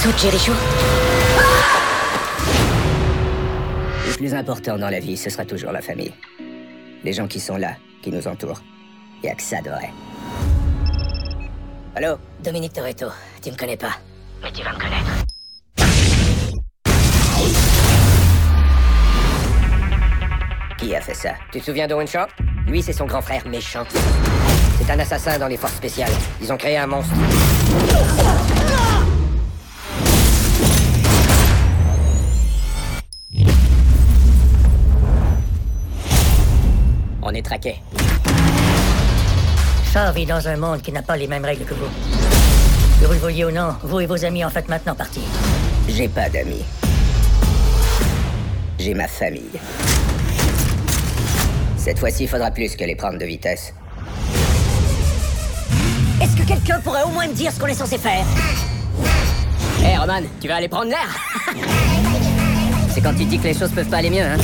Saute, 0.03 0.19
Jerry 0.21 0.37
Shaw. 0.37 0.53
Le 4.05 4.13
plus 4.17 4.33
important 4.33 4.77
dans 4.77 4.89
la 4.89 4.99
vie, 4.99 5.15
ce 5.15 5.29
sera 5.29 5.45
toujours 5.45 5.71
la 5.71 5.81
famille. 5.81 6.11
Les 7.03 7.13
gens 7.13 7.27
qui 7.27 7.39
sont 7.39 7.57
là, 7.57 7.75
qui 8.01 8.11
nous 8.11 8.27
entourent. 8.27 8.61
Il 9.23 9.27
y 9.27 9.29
a 9.29 9.35
que 9.35 9.41
ça 9.41 9.61
de 9.61 9.69
vrai. 9.69 9.89
Allô? 11.95 12.17
Dominique 12.43 12.73
Toretto, 12.73 13.07
tu 13.41 13.51
me 13.51 13.55
connais 13.55 13.77
pas. 13.77 13.97
Mais 14.43 14.51
tu 14.51 14.63
vas 14.63 14.73
me 14.73 14.79
connaître. 14.79 15.23
Qui 20.77 20.95
a 20.95 21.01
fait 21.01 21.13
ça? 21.13 21.31
Tu 21.51 21.59
te 21.59 21.65
souviens 21.65 21.87
d'Owen 21.87 22.07
Shaw? 22.07 22.27
Lui, 22.67 22.83
c'est 22.83 22.93
son 22.93 23.05
grand 23.05 23.21
frère 23.21 23.47
méchant. 23.47 23.83
C'est 24.79 24.91
un 24.91 24.99
assassin 24.99 25.39
dans 25.39 25.47
les 25.47 25.57
forces 25.57 25.75
spéciales. 25.75 26.11
Ils 26.41 26.53
ont 26.53 26.57
créé 26.57 26.77
un 26.77 26.87
monstre. 26.87 27.13
Shaw 39.93 40.11
vit 40.13 40.25
dans 40.25 40.45
un 40.47 40.57
monde 40.57 40.81
qui 40.81 40.91
n'a 40.91 41.01
pas 41.01 41.15
les 41.15 41.27
mêmes 41.27 41.45
règles 41.45 41.63
que 41.63 41.73
vous. 41.73 41.87
Que 42.99 43.05
vous 43.05 43.13
le 43.13 43.19
vouliez 43.19 43.45
ou 43.45 43.51
non, 43.51 43.75
vous 43.83 44.01
et 44.01 44.05
vos 44.05 44.25
amis 44.25 44.43
en 44.43 44.49
faites 44.49 44.67
maintenant 44.67 44.95
partie. 44.95 45.21
J'ai 45.87 46.09
pas 46.09 46.29
d'amis. 46.29 46.65
J'ai 48.79 48.93
ma 48.93 49.07
famille. 49.07 49.59
Cette 51.77 51.99
fois-ci, 51.99 52.23
il 52.23 52.27
faudra 52.27 52.51
plus 52.51 52.75
que 52.75 52.83
les 52.83 52.95
prendre 52.95 53.17
de 53.17 53.25
vitesse. 53.25 53.73
Est-ce 56.21 56.35
que 56.35 56.45
quelqu'un 56.45 56.81
pourrait 56.81 57.03
au 57.03 57.09
moins 57.09 57.27
me 57.27 57.33
dire 57.33 57.51
ce 57.51 57.59
qu'on 57.59 57.67
est 57.67 57.73
censé 57.73 57.97
faire? 57.97 58.25
Hé 59.81 59.97
Roman, 59.97 60.21
tu 60.41 60.47
vas 60.47 60.55
aller 60.55 60.67
prendre 60.67 60.89
l'air? 60.89 61.17
C'est 62.93 63.01
quand 63.01 63.13
tu 63.13 63.23
dis 63.25 63.37
que 63.37 63.45
les 63.45 63.53
choses 63.53 63.71
peuvent 63.71 63.87
pas 63.87 63.97
aller 63.97 64.09
mieux, 64.09 64.23
hein 64.23 64.37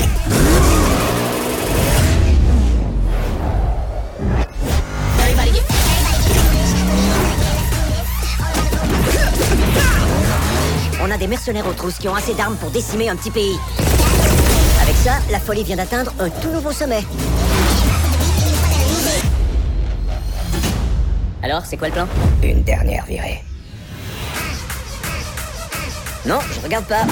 des 11.24 11.28
mercenaires 11.28 11.66
aux 11.66 11.74
trousses 11.74 12.00
qui 12.00 12.10
ont 12.10 12.16
assez 12.16 12.34
d'armes 12.34 12.58
pour 12.58 12.70
décimer 12.70 13.08
un 13.08 13.16
petit 13.16 13.32
pays. 13.32 13.58
Avec 14.82 14.96
ça, 14.98 15.12
la 15.32 15.40
folie 15.40 15.64
vient 15.64 15.78
d'atteindre 15.78 16.12
un 16.20 16.30
tout 16.30 16.50
nouveau 16.50 16.74
sommet. 16.74 17.02
Alors, 21.42 21.66
c'est 21.66 21.78
quoi 21.78 21.88
le 21.88 21.94
plan? 21.94 22.08
Une 22.44 22.62
dernière 22.64 23.06
virée. 23.06 23.42
Non, 26.26 26.40
je 26.54 26.60
regarde 26.60 26.88
pas. 26.88 27.04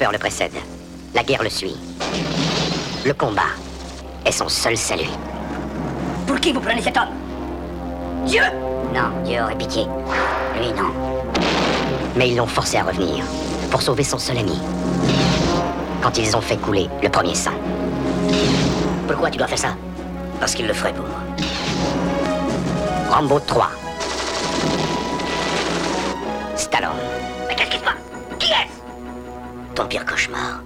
Peur 0.00 0.12
le 0.12 0.18
précède. 0.18 0.54
La 1.14 1.22
guerre 1.22 1.42
le 1.42 1.50
suit. 1.50 1.76
Le 3.04 3.12
combat 3.12 3.52
est 4.24 4.32
son 4.32 4.48
seul 4.48 4.74
salut. 4.74 5.10
Pour 6.26 6.40
qui 6.40 6.54
vous 6.54 6.60
prenez 6.60 6.80
cet 6.80 6.96
homme? 6.96 7.10
Dieu 8.24 8.40
Non, 8.94 9.10
Dieu 9.24 9.42
aurait 9.42 9.58
pitié. 9.58 9.84
Lui, 10.56 10.72
non. 10.72 10.90
Mais 12.16 12.30
ils 12.30 12.36
l'ont 12.36 12.46
forcé 12.46 12.78
à 12.78 12.84
revenir 12.84 13.22
pour 13.70 13.82
sauver 13.82 14.02
son 14.02 14.16
seul 14.16 14.38
ami. 14.38 14.58
Quand 16.02 16.16
ils 16.16 16.34
ont 16.34 16.40
fait 16.40 16.56
couler 16.56 16.88
le 17.02 17.10
premier 17.10 17.34
sang. 17.34 17.52
Pourquoi 19.06 19.30
tu 19.30 19.36
dois 19.36 19.48
faire 19.48 19.58
ça? 19.58 19.76
Parce 20.38 20.54
qu'il 20.54 20.66
le 20.66 20.72
ferait 20.72 20.94
pour 20.94 21.06
moi. 21.06 21.20
Rambo 23.10 23.38
3. 23.38 23.68
Stallone. 26.56 26.90
Ton 29.80 29.88
pire 29.88 30.04
cauchemar. 30.04 30.60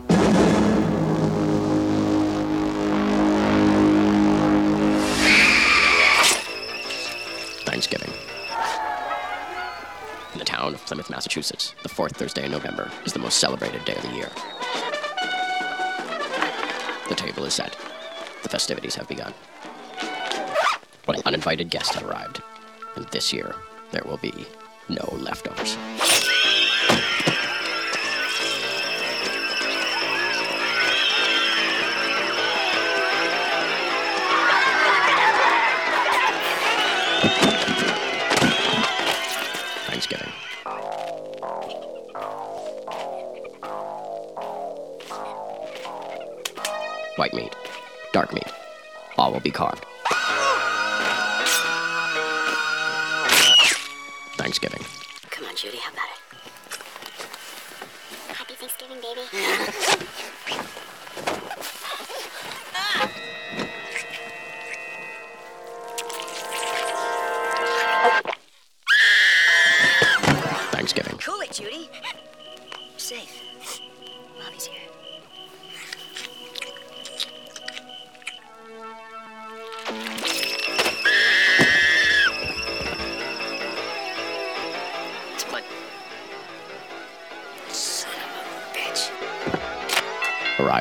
Thanksgiving. 7.65 8.11
In 10.33 10.39
the 10.41 10.45
town 10.45 10.75
of 10.75 10.85
Plymouth, 10.87 11.11
Massachusetts, 11.11 11.77
the 11.85 11.89
fourth 11.89 12.17
Thursday 12.17 12.45
in 12.45 12.51
November 12.51 12.91
is 13.05 13.13
the 13.13 13.21
most 13.21 13.39
celebrated 13.39 13.85
day 13.85 13.95
of 13.95 14.03
the 14.03 14.17
year. 14.17 14.31
The 17.09 17.15
table 17.15 17.45
is 17.45 17.55
set. 17.55 17.77
The 18.43 18.49
festivities 18.49 18.97
have 18.97 19.07
begun. 19.07 19.33
But 21.07 21.19
an 21.19 21.23
uninvited 21.25 21.71
guest 21.71 21.95
have 21.95 22.03
arrived. 22.03 22.43
And 22.97 23.07
this 23.09 23.33
year, 23.33 23.55
there 23.93 24.03
will 24.05 24.17
be 24.17 24.33
no 24.89 25.09
leftovers. 25.21 25.77
White 47.17 47.33
meat, 47.33 47.55
dark 48.13 48.33
meat, 48.35 48.53
all 49.17 49.33
will 49.33 49.41
be 49.41 49.53
carved. 49.53 49.87
Thanksgiving. 54.37 54.85
Come 55.31 55.47
on, 55.47 55.55
Judy, 55.55 55.77
how 55.77 55.93
about 55.93 56.04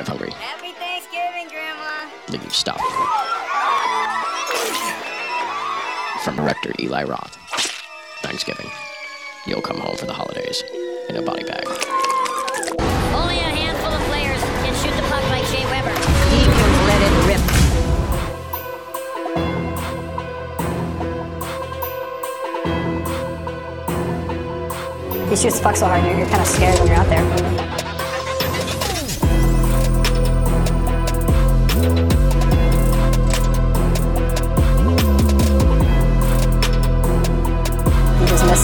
Arrive 0.04 0.18
hungry. 0.18 0.32
Happy 0.32 0.72
Thanksgiving, 0.72 1.48
Grandma. 1.48 2.10
Leave 2.28 2.54
stuff. 2.54 2.80
From 6.22 6.36
director 6.36 6.72
Eli 6.78 7.04
Roth. 7.04 7.38
Thanksgiving. 8.22 8.70
You'll 9.46 9.62
come 9.62 9.78
home 9.78 9.96
for 9.96 10.04
the 10.04 10.12
holidays 10.12 10.62
in 11.08 11.16
a 11.16 11.22
body 11.22 11.44
bag. 11.44 11.66
Only 13.14 13.38
a 13.38 13.48
handful 13.48 13.92
of 13.92 14.02
players 14.02 14.42
can 14.42 14.74
shoot 14.74 14.94
the 14.94 15.02
puck 15.08 15.24
like 15.30 15.44
Shea 15.46 15.64
Weber. 15.72 15.94
He 16.30 16.44
can 16.44 16.86
let 16.86 17.00
it 17.00 17.12
rip. 17.26 17.40
He 25.30 25.36
shoots 25.36 25.58
the 25.58 25.62
puck 25.62 25.76
so 25.76 25.86
hard, 25.86 26.04
you're, 26.04 26.18
you're 26.18 26.28
kind 26.28 26.42
of 26.42 26.46
scared 26.46 26.78
when 26.80 26.88
you're 26.88 26.96
out 26.96 27.08
there. 27.08 27.63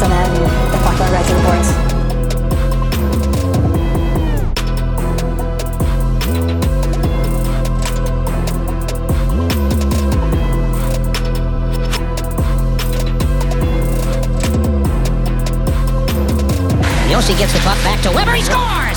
and 0.03 0.13
then 0.13 0.33
the 0.73 0.79
Falkland 0.79 1.13
Rising 1.13 1.37
Boys. 1.43 1.91
Yoshi 17.11 17.35
gets 17.35 17.53
the 17.53 17.59
puck 17.61 17.83
back 17.83 18.01
to 18.03 18.11
Weber. 18.11 18.33
He 18.33 18.43
scores! 18.43 18.89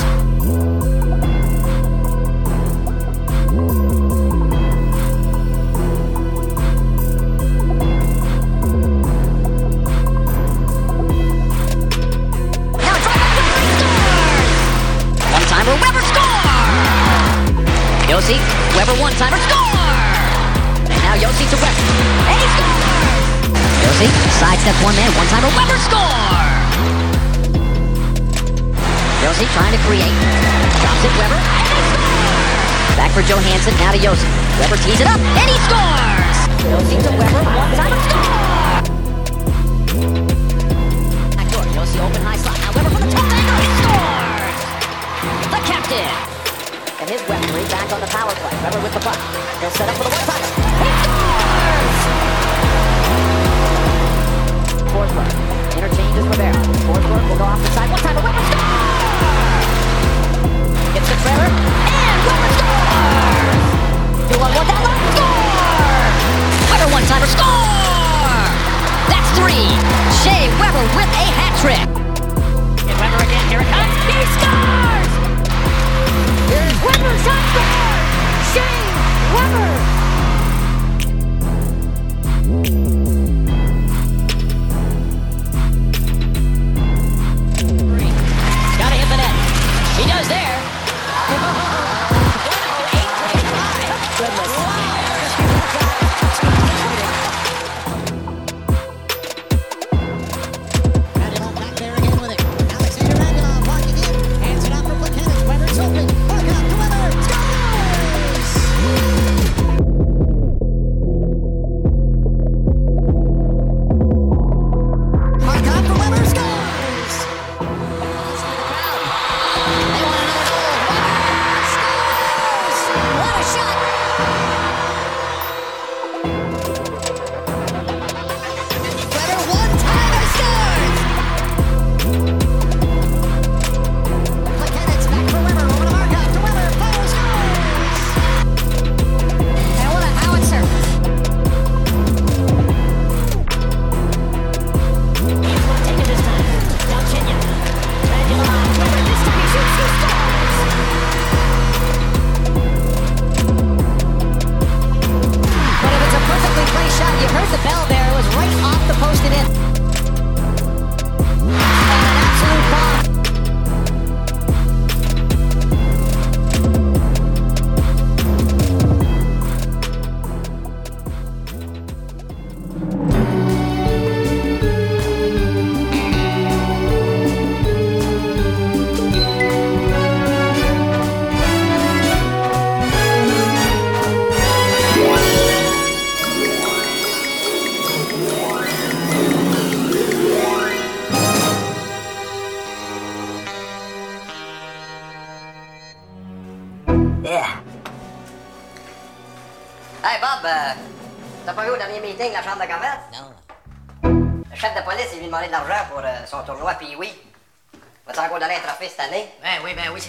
Sidestep 24.40 24.76
one 24.84 24.96
man, 24.96 25.12
one 25.16 25.28
timer, 25.28 25.52
Weber 25.56 25.80
score! 25.86 26.44
Yossi 29.24 29.48
trying 29.56 29.72
to 29.72 29.82
create. 29.88 30.16
Drops 30.82 31.04
it, 31.04 31.14
Weber. 31.20 31.40
And 31.40 31.68
he 31.68 31.84
scores! 31.92 32.98
Back 32.98 33.12
for 33.12 33.24
Johansson, 33.24 33.74
now 33.80 33.92
to 33.92 34.00
Yossi. 34.00 34.28
Weber 34.60 34.78
tees 34.84 35.00
it 35.00 35.08
up, 35.08 35.20
and 35.20 35.50
he 35.50 35.58
scores! 35.68 36.23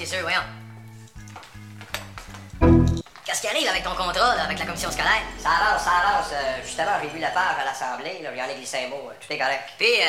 C'est 0.05 0.17
sûr, 0.17 0.23
voyons. 0.23 0.41
Qu'est-ce 3.25 3.41
qui 3.41 3.49
arrive 3.49 3.69
avec 3.69 3.83
ton 3.83 3.95
contrat, 3.95 4.37
là, 4.37 4.45
avec 4.45 4.59
la 4.59 4.67
commission 4.67 4.91
scolaire? 4.91 5.23
Ça 5.43 5.49
avance, 5.49 5.83
ça 5.83 5.91
avance. 5.91 6.27
Euh, 6.33 6.61
justement, 6.65 6.93
j'ai 7.03 7.09
vu 7.09 7.19
la 7.19 7.31
page 7.31 7.57
à 7.61 7.65
l'Assemblée, 7.65 8.21
là, 8.23 8.31
j'en 8.37 8.53
ai 8.53 8.55
glissé 8.57 8.85
un 8.85 8.89
mot, 8.89 9.09
euh, 9.09 9.15
tout 9.19 9.33
est 9.33 9.39
correct. 9.39 9.65
Puis, 9.79 10.03
euh, 10.03 10.07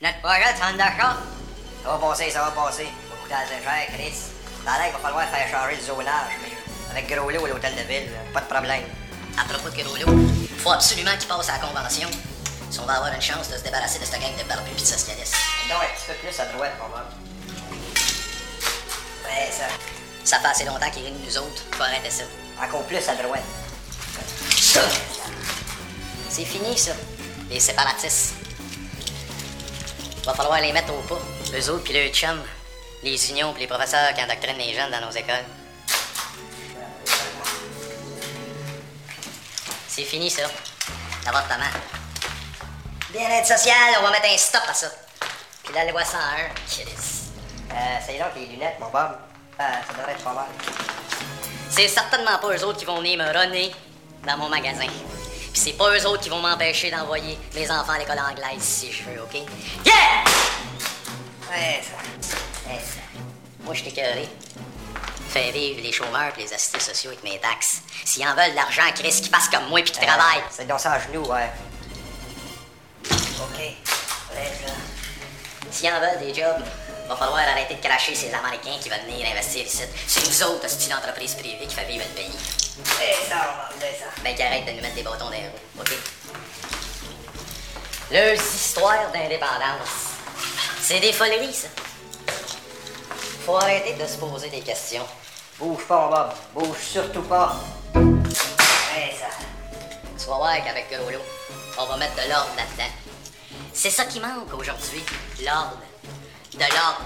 notre 0.00 0.20
projet, 0.20 0.54
tu 0.56 0.62
en 0.62 0.76
d'accord? 0.76 1.20
Ça 1.84 1.90
va 1.90 1.98
passer, 1.98 2.30
ça 2.30 2.44
va 2.44 2.50
passer. 2.50 2.84
Ça 2.84 3.14
va 3.14 3.16
coûter 3.22 3.34
assez 3.34 3.62
cher, 3.62 3.86
Chris. 3.92 4.16
Dans 4.64 4.72
l'air, 4.72 4.88
il 4.88 4.92
va 4.92 4.98
falloir 4.98 5.28
faire 5.28 5.48
changer 5.48 5.76
le 5.76 5.82
zonage, 5.82 6.32
mais 6.40 6.56
avec 6.90 7.06
gros 7.12 7.30
lot 7.30 7.44
à 7.44 7.48
l'hôtel 7.48 7.74
de 7.76 7.82
ville, 7.82 8.10
là, 8.12 8.18
pas 8.32 8.40
de 8.40 8.46
problème. 8.46 8.84
À 9.38 9.44
propos 9.44 9.68
de 9.68 9.82
Groslo, 9.82 10.06
faut 10.58 10.72
absolument 10.72 11.14
qu'il 11.18 11.28
passe 11.28 11.50
à 11.50 11.52
la 11.52 11.58
convention. 11.58 12.08
Si 12.70 12.80
on 12.80 12.86
va 12.86 12.94
avoir 12.94 13.12
une 13.12 13.20
chance 13.20 13.48
de 13.50 13.56
se 13.58 13.62
débarrasser 13.62 13.98
de 13.98 14.04
cette 14.04 14.18
gang 14.18 14.34
de 14.36 14.42
barbus 14.48 14.70
pis 14.74 14.82
de 14.82 14.88
socialistes. 14.88 15.36
Donc, 15.68 15.78
un 15.82 15.94
petit 15.94 16.06
peu 16.08 16.14
plus 16.14 16.40
à 16.40 16.46
droite, 16.46 16.72
pour 16.78 16.88
moi. 16.88 17.04
Ouais, 19.36 19.50
ça. 19.50 19.64
Ça 20.24 20.40
fait 20.40 20.48
assez 20.48 20.64
longtemps 20.64 20.90
qu'il 20.90 21.04
rit 21.04 21.12
de 21.12 21.18
nous 21.18 21.38
autres. 21.38 21.62
Faut 21.72 21.82
arrêter 21.82 22.10
ça. 22.10 22.24
Encore 22.62 22.82
plus 22.84 23.06
à 23.08 23.14
droite. 23.14 23.42
C'est 26.30 26.44
fini, 26.44 26.76
ça. 26.76 26.92
Les 27.50 27.60
séparatistes. 27.60 28.34
Va 30.24 30.34
falloir 30.34 30.60
les 30.60 30.72
mettre 30.72 30.92
au 30.92 31.00
pas. 31.02 31.20
Eux 31.54 31.70
autres 31.70 31.84
pis 31.84 31.92
leurs 31.92 32.12
chums. 32.12 32.42
Les 33.02 33.30
unions 33.30 33.52
pis 33.52 33.60
les 33.60 33.66
professeurs 33.66 34.14
qui 34.14 34.22
endoctrinent 34.22 34.58
les 34.58 34.74
jeunes 34.74 34.90
dans 34.90 35.06
nos 35.06 35.12
écoles. 35.12 35.44
C'est 39.86 40.04
fini, 40.04 40.30
ça. 40.30 40.42
L'avortement. 41.24 41.64
Bien-être 43.10 43.46
social, 43.46 43.96
on 44.00 44.02
va 44.02 44.10
mettre 44.10 44.28
un 44.28 44.38
stop 44.38 44.62
à 44.68 44.74
ça. 44.74 44.90
Puis 45.62 45.74
la 45.74 45.90
loi 45.90 46.04
101, 46.04 46.20
Chris. 46.70 47.15
Euh, 47.76 47.98
c'est 48.04 48.18
donc 48.18 48.28
les 48.36 48.46
lunettes, 48.46 48.78
mon 48.80 48.88
Bob. 48.88 49.18
Ah, 49.58 49.80
ça 49.86 49.92
devrait 49.92 50.12
être 50.12 50.24
pas 50.24 50.32
mal. 50.32 50.46
C'est 51.68 51.88
certainement 51.88 52.38
pas 52.38 52.56
eux 52.56 52.64
autres 52.64 52.78
qui 52.78 52.84
vont 52.84 52.98
venir 52.98 53.18
me 53.18 53.38
runner 53.38 53.70
dans 54.26 54.38
mon 54.38 54.48
magasin. 54.48 54.86
Puis 54.86 55.60
c'est 55.62 55.72
pas 55.72 55.90
eux 55.94 56.06
autres 56.06 56.22
qui 56.22 56.28
vont 56.30 56.40
m'empêcher 56.40 56.90
d'envoyer 56.90 57.38
mes 57.54 57.70
enfants 57.70 57.92
à 57.92 57.98
l'école 57.98 58.18
anglaise 58.18 58.62
si 58.62 58.90
je 58.92 59.04
veux, 59.04 59.22
OK? 59.22 59.34
Yeah! 59.84 60.24
Ouais, 61.50 61.82
ça. 61.82 62.68
Ouais, 62.68 62.78
ça. 62.78 63.00
Moi, 63.60 63.74
je 63.74 63.84
t'écœuré. 63.84 64.28
Fais 65.28 65.50
vivre 65.50 65.82
les 65.82 65.92
chômeurs 65.92 66.32
et 66.38 66.42
les 66.42 66.52
assistés 66.54 66.80
sociaux 66.80 67.10
avec 67.10 67.22
mes 67.24 67.38
taxes. 67.38 67.82
S'ils 68.04 68.26
en 68.26 68.34
veulent 68.34 68.50
de 68.50 68.56
l'argent, 68.56 68.82
Chris, 68.94 69.10
qu'ils 69.10 69.28
fassent 69.28 69.48
comme 69.48 69.68
moi 69.68 69.82
puis 69.82 69.92
qu'ils 69.92 70.06
travaillent. 70.06 70.42
C'est 70.50 70.66
dans 70.66 70.78
ça 70.78 70.92
à 70.92 71.00
genoux, 71.00 71.26
ouais. 71.26 71.50
OK. 73.10 73.58
Ouais, 73.58 74.52
ça. 74.66 74.72
S'ils 75.70 75.90
en 75.90 76.00
veulent 76.00 76.20
des 76.20 76.34
jobs, 76.34 76.64
va 77.06 77.16
falloir 77.16 77.40
arrêter 77.40 77.74
de 77.74 77.80
cracher 77.80 78.14
ces 78.14 78.32
Américains 78.32 78.78
qui 78.80 78.88
veulent 78.88 79.06
venir 79.06 79.26
investir 79.30 79.64
ici. 79.64 79.82
C'est 80.06 80.26
nous 80.26 80.42
autres, 80.44 80.68
c'est 80.68 80.86
une 80.86 80.94
entreprise 80.94 81.34
privée 81.34 81.66
qui 81.66 81.74
fait 81.74 81.84
vivre 81.84 82.04
le 82.08 82.14
pays. 82.14 82.38
C'est 82.98 83.28
ça, 83.28 83.54
on 83.54 83.74
va 83.74 83.80
faire 83.80 83.98
ça. 83.98 84.22
Ben 84.22 84.34
qu'arrête 84.36 84.66
de 84.66 84.72
nous 84.72 84.82
mettre 84.82 84.94
des 84.94 85.02
bâtons 85.02 85.24
dans 85.26 85.30
les 85.30 85.38
roues, 85.38 85.80
OK? 85.80 85.92
Leurs 88.10 88.34
histoires 88.34 89.10
d'indépendance. 89.12 90.14
C'est 90.80 91.00
des 91.00 91.12
foleries, 91.12 91.54
ça. 91.54 91.68
Faut 93.44 93.56
arrêter 93.56 93.94
de 93.94 94.06
se 94.06 94.16
poser 94.16 94.48
des 94.48 94.60
questions. 94.60 95.06
Bouge 95.58 95.84
pas, 95.88 96.08
Bob. 96.08 96.32
Bouge 96.54 96.78
surtout 96.78 97.22
pas. 97.22 97.56
Ouais, 97.94 99.14
ça. 99.18 99.26
Tu 100.18 100.26
vas 100.26 100.36
voir 100.36 100.56
qu'avec 100.64 100.90
Grolo, 100.90 101.18
on 101.78 101.86
va 101.86 101.96
mettre 101.96 102.14
de 102.16 102.28
l'ordre 102.28 102.50
là-dedans. 102.56 102.92
C'est 103.72 103.90
ça 103.90 104.04
qui 104.04 104.20
manque 104.20 104.52
aujourd'hui. 104.52 105.02
L'ordre. 105.44 105.85
De 106.56 106.62
l'ordre. 106.62 107.02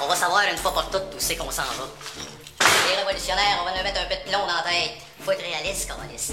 On 0.00 0.06
va 0.06 0.16
savoir 0.16 0.42
une 0.50 0.56
fois 0.56 0.72
pour 0.72 0.88
toutes 0.88 1.14
où 1.14 1.18
c'est 1.18 1.36
qu'on 1.36 1.50
s'en 1.50 1.62
va. 1.62 1.84
Les 2.88 2.96
révolutionnaires, 2.96 3.58
on 3.60 3.64
va 3.66 3.76
nous 3.76 3.82
mettre 3.82 4.00
un 4.00 4.04
peu 4.04 4.14
de 4.14 4.30
plomb 4.30 4.46
dans 4.46 4.54
la 4.54 4.62
tête. 4.62 4.92
Faut 5.22 5.32
être 5.32 5.42
réaliste, 5.42 5.90
communiste. 5.90 6.32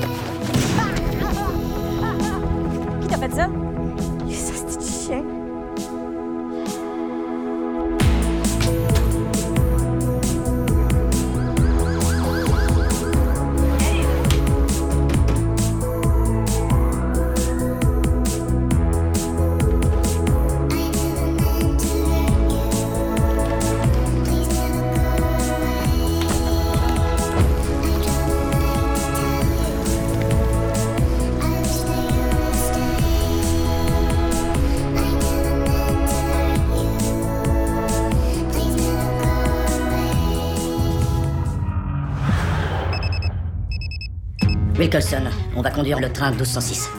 Wilcolson, 44.91 45.23
on 45.55 45.61
va 45.61 45.71
conduire 45.71 46.01
le 46.01 46.11
train 46.11 46.31
1206. 46.31 46.89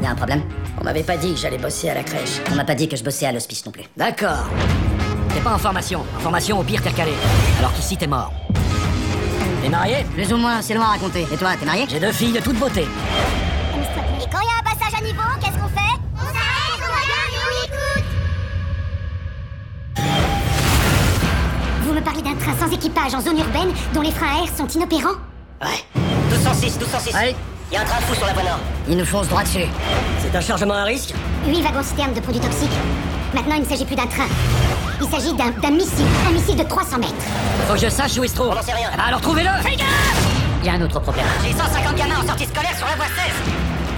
Y 0.00 0.06
a 0.06 0.10
un 0.12 0.14
problème? 0.14 0.40
On 0.80 0.84
m'avait 0.84 1.02
pas 1.02 1.18
dit 1.18 1.34
que 1.34 1.38
j'allais 1.38 1.58
bosser 1.58 1.90
à 1.90 1.94
la 1.94 2.02
crèche. 2.02 2.40
On 2.50 2.54
m'a 2.54 2.64
pas 2.64 2.74
dit 2.74 2.88
que 2.88 2.96
je 2.96 3.04
bossais 3.04 3.26
à 3.26 3.32
l'hospice 3.32 3.66
non 3.66 3.72
plus. 3.72 3.82
D'accord. 3.98 4.48
T'es 5.34 5.40
pas 5.40 5.52
en 5.52 5.58
formation. 5.58 6.06
En 6.16 6.20
formation, 6.20 6.58
au 6.58 6.62
pire, 6.62 6.80
t'es 6.80 6.88
recalé. 6.88 7.12
Alors 7.58 7.74
qu'ici, 7.74 7.98
t'es 7.98 8.06
mort. 8.06 8.32
T'es 9.62 9.68
marié? 9.68 10.06
Plus 10.14 10.32
ou 10.32 10.38
moins, 10.38 10.62
c'est 10.62 10.72
loin 10.72 10.86
à 10.86 10.92
raconter. 10.92 11.26
Et 11.30 11.36
toi, 11.36 11.50
t'es 11.60 11.66
marié? 11.66 11.84
J'ai 11.86 12.00
deux 12.00 12.12
filles 12.12 12.32
de 12.32 12.40
toute 12.40 12.58
beauté. 12.58 12.80
Et 12.80 12.86
quand 14.32 14.40
il 14.40 14.46
y 14.46 14.48
a 14.48 14.58
un 14.58 14.64
passage 14.64 14.98
à 14.98 15.04
niveau, 15.04 15.20
qu'est-ce 15.38 15.58
qu'on 15.58 15.68
fait? 15.68 16.00
On 16.14 16.24
s'arrête, 16.24 16.80
on 16.80 16.86
regarde 16.86 17.34
et 17.34 17.40
on 17.44 17.52
écoute 17.66 18.08
Vous 21.82 21.92
me 21.92 22.00
parlez 22.00 22.22
d'un 22.22 22.36
train 22.36 22.56
sans 22.58 22.72
équipage 22.72 23.14
en 23.14 23.20
zone 23.20 23.38
urbaine 23.38 23.70
dont 23.92 24.00
les 24.00 24.12
freins 24.12 24.38
à 24.38 24.44
air 24.44 24.48
sont 24.56 24.66
inopérants? 24.66 25.18
Ouais. 25.60 25.99
1206, 26.40 26.78
1206. 26.78 27.14
Allez. 27.14 27.36
Y 27.72 27.76
a 27.76 27.82
un 27.82 27.84
train 27.84 27.98
de 27.98 28.04
fou 28.04 28.14
sur 28.14 28.26
la 28.26 28.32
voie 28.32 28.42
nord. 28.42 28.58
Il 28.88 28.96
nous 28.96 29.04
fonce 29.04 29.28
droit 29.28 29.42
dessus. 29.42 29.66
C'est 30.22 30.34
un 30.36 30.40
chargement 30.40 30.74
à 30.74 30.84
risque 30.84 31.14
8 31.46 31.62
wagons 31.62 31.82
citernes 31.82 32.14
de 32.14 32.20
produits 32.20 32.40
toxiques. 32.40 32.70
Maintenant, 33.34 33.54
il 33.56 33.62
ne 33.62 33.66
s'agit 33.68 33.84
plus 33.84 33.94
d'un 33.94 34.06
train. 34.06 34.26
Il 35.00 35.06
s'agit 35.08 35.32
d'un 35.34 35.50
d'un 35.50 35.70
missile. 35.70 36.06
Un 36.28 36.32
missile 36.32 36.56
de 36.56 36.64
300 36.64 36.98
mètres. 36.98 37.12
Faut 37.68 37.74
que 37.74 37.80
je 37.80 37.88
sache 37.88 38.16
où 38.18 38.24
il 38.24 38.30
se 38.30 38.34
trouve. 38.34 38.48
On 38.48 38.54
n'en 38.54 38.62
sait 38.62 38.72
rien. 38.72 38.88
alors 39.06 39.20
trouvez-le 39.20 39.50
Fais 39.62 39.76
gaffe 39.76 39.86
Il 40.62 40.66
y 40.66 40.70
a 40.70 40.72
un 40.74 40.80
autre 40.82 40.98
problème. 41.00 41.26
J'ai 41.44 41.52
150 41.52 41.94
gamins 41.94 42.20
en 42.22 42.26
sortie 42.26 42.46
scolaire 42.46 42.76
sur 42.76 42.86
la 42.86 42.96
voie 42.96 43.06
16 43.06 43.14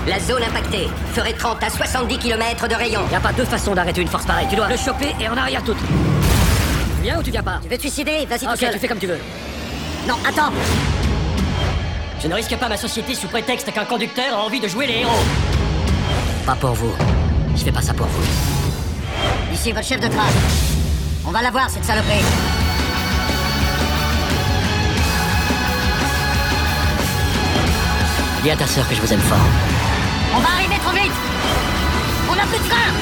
La 0.09 0.21
zone 0.21 0.43
impactée 0.43 0.89
ferait 1.15 1.33
30 1.33 1.63
à 1.63 1.71
70 1.71 2.19
km 2.19 2.69
de 2.69 2.75
rayon. 2.75 3.01
Y 3.11 3.15
a 3.15 3.21
pas 3.21 3.33
deux 3.33 3.45
façons 3.47 3.75
d'arrêter 3.75 4.03
une 4.03 4.09
force 4.09 4.27
pareille. 4.27 4.47
Tu 4.51 4.57
dois 4.57 4.69
le 4.69 4.77
choper 4.77 5.15
et 5.19 5.29
en 5.29 5.37
arrière 5.37 5.63
toute. 5.63 5.79
Viens 7.03 7.19
ou 7.19 7.23
tu 7.23 7.31
viens 7.31 7.43
pas? 7.43 7.59
Tu 7.63 7.69
veux 7.69 7.77
te 7.77 7.81
suicider? 7.83 8.27
Vas-y 8.29 8.41
tout 8.41 8.47
Ok, 8.53 8.59
seul. 8.59 8.73
tu 8.75 8.79
fais 8.81 8.89
comme 8.89 8.99
tu 8.99 9.07
veux. 9.07 9.19
Non, 10.07 10.17
attends 10.29 10.53
Je 12.23 12.29
ne 12.29 12.35
risque 12.35 12.57
pas 12.57 12.69
ma 12.69 12.77
société 12.77 13.17
sous 13.17 13.27
prétexte 13.27 13.73
qu'un 13.73 13.85
conducteur 13.85 14.39
a 14.39 14.45
envie 14.45 14.61
de 14.61 14.69
jouer 14.69 14.87
les 14.87 15.01
héros. 15.01 15.11
Pas 16.47 16.55
pour 16.55 16.71
vous. 16.71 16.93
Je 17.57 17.65
fais 17.65 17.73
pas 17.73 17.83
ça 17.83 17.93
pour 17.93 18.07
vous. 18.07 18.23
Ici, 19.53 19.73
votre 19.73 19.85
chef 19.85 19.99
de 20.01 20.07
trace. 20.07 20.35
On 21.27 21.33
va 21.33 21.43
la 21.43 21.51
voir, 21.51 21.69
cette 21.69 21.85
saloperie. 21.85 22.23
Dis 28.45 28.51
à 28.51 28.57
ta 28.57 28.67
sœur 28.69 28.89
que 28.89 28.95
je 28.95 29.01
vous 29.01 29.13
aime 29.13 29.21
fort. 29.21 29.39
On 30.37 30.39
va 30.39 30.49
arriver 30.49 30.77
trop 30.79 30.93
vite 30.93 31.13
On 32.31 32.37
n'a 32.37 32.43
plus 32.45 32.59
de 32.59 32.69
train 32.69 32.93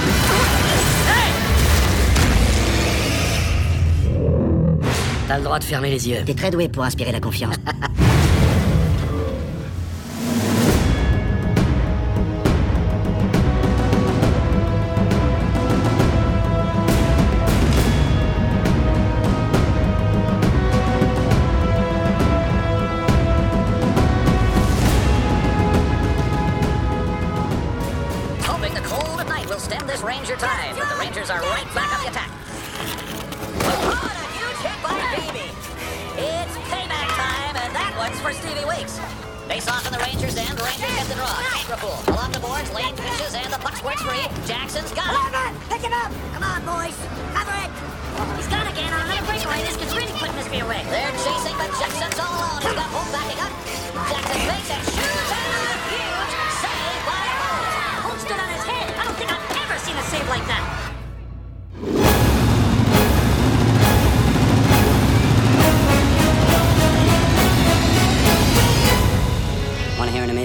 T'as 5.28 5.36
le 5.36 5.44
droit 5.44 5.58
de 5.58 5.64
fermer 5.64 5.90
les 5.90 6.08
yeux. 6.08 6.22
T'es 6.24 6.34
très 6.34 6.50
doué 6.50 6.68
pour 6.68 6.84
inspirer 6.84 7.12
la 7.12 7.20
confiance. 7.20 7.56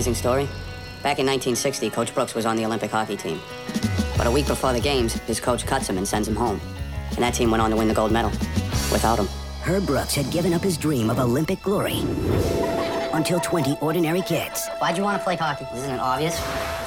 amazing 0.05 0.21
story? 0.21 0.45
Back 1.01 1.17
in 1.17 1.25
1960, 1.25 1.89
Coach 1.89 2.13
Brooks 2.13 2.35
was 2.35 2.45
on 2.45 2.55
the 2.55 2.65
Olympic 2.65 2.91
hockey 2.91 3.17
team. 3.17 3.41
But 4.17 4.27
a 4.27 4.31
week 4.31 4.45
before 4.45 4.71
the 4.71 4.79
games, 4.79 5.13
his 5.13 5.39
coach 5.39 5.65
cuts 5.65 5.89
him 5.89 5.97
and 5.97 6.07
sends 6.07 6.27
him 6.27 6.35
home. 6.35 6.61
And 7.09 7.19
that 7.19 7.33
team 7.33 7.49
went 7.49 7.61
on 7.63 7.71
to 7.71 7.75
win 7.75 7.87
the 7.87 7.93
gold 7.95 8.11
medal. 8.11 8.29
Without 8.91 9.17
him. 9.17 9.27
Herb 9.63 9.87
Brooks 9.87 10.13
had 10.13 10.29
given 10.31 10.53
up 10.53 10.61
his 10.61 10.77
dream 10.77 11.09
of 11.09 11.17
Olympic 11.17 11.59
glory 11.63 12.01
until 13.13 13.39
20 13.39 13.77
ordinary 13.81 14.21
kids 14.21 14.67
Why'd 14.77 14.95
you 14.95 15.03
want 15.03 15.17
to 15.17 15.23
play 15.23 15.37
hockey? 15.37 15.65
Isn't 15.73 15.89
it 15.89 15.99
obvious? 15.99 16.39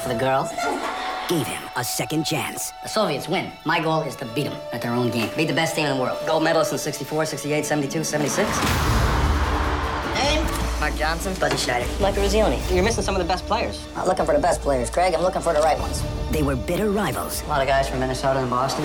For 0.03 0.11
the 0.11 0.15
girls? 0.15 0.51
gave 1.29 1.47
him 1.47 1.63
a 1.77 1.83
second 1.83 2.25
chance. 2.25 2.73
The 2.85 2.89
Soviets 2.89 3.29
win. 3.29 3.51
My 3.65 3.81
goal 3.81 4.03
is 4.03 4.15
to 4.17 4.27
beat 4.27 4.45
them 4.45 4.57
at 4.73 4.81
their 4.81 4.93
own 4.93 5.11
game. 5.11 5.29
Beat 5.37 5.49
the 5.49 5.55
best 5.55 5.75
team 5.75 5.87
in 5.87 5.97
the 5.97 6.01
world. 6.01 6.19
Gold 6.27 6.43
medalists 6.43 6.73
in 6.73 6.79
64, 6.79 7.27
68, 7.27 7.67
72, 7.67 8.05
76. 8.05 8.49
Name? 10.89 10.99
Mark 10.99 11.01
Johnson. 11.01 11.35
Buddy 11.41 11.57
Schneider. 11.57 11.87
Like 12.01 12.15
Ruzzioni. 12.15 12.59
You're 12.75 12.85
missing 12.85 13.05
some 13.05 13.15
of 13.15 13.21
the 13.21 13.29
best 13.29 13.47
players. 13.47 13.87
Not 13.95 14.07
looking 14.07 14.25
for 14.25 14.35
the 14.35 14.41
best 14.41 14.61
players, 14.61 14.91
Craig. 14.91 15.15
I'm 15.15 15.23
looking 15.23 15.43
for 15.43 15.53
the 15.53 15.61
right 15.61 15.79
ones. 15.79 16.03
They 16.31 16.43
were 16.43 16.57
bitter 16.57 16.91
rivals, 16.91 17.43
A 17.43 17.49
lot 17.49 17.61
of 17.61 17.69
guys 17.69 17.89
from 17.89 18.01
Minnesota 18.01 18.41
and 18.41 18.51
Boston. 18.51 18.85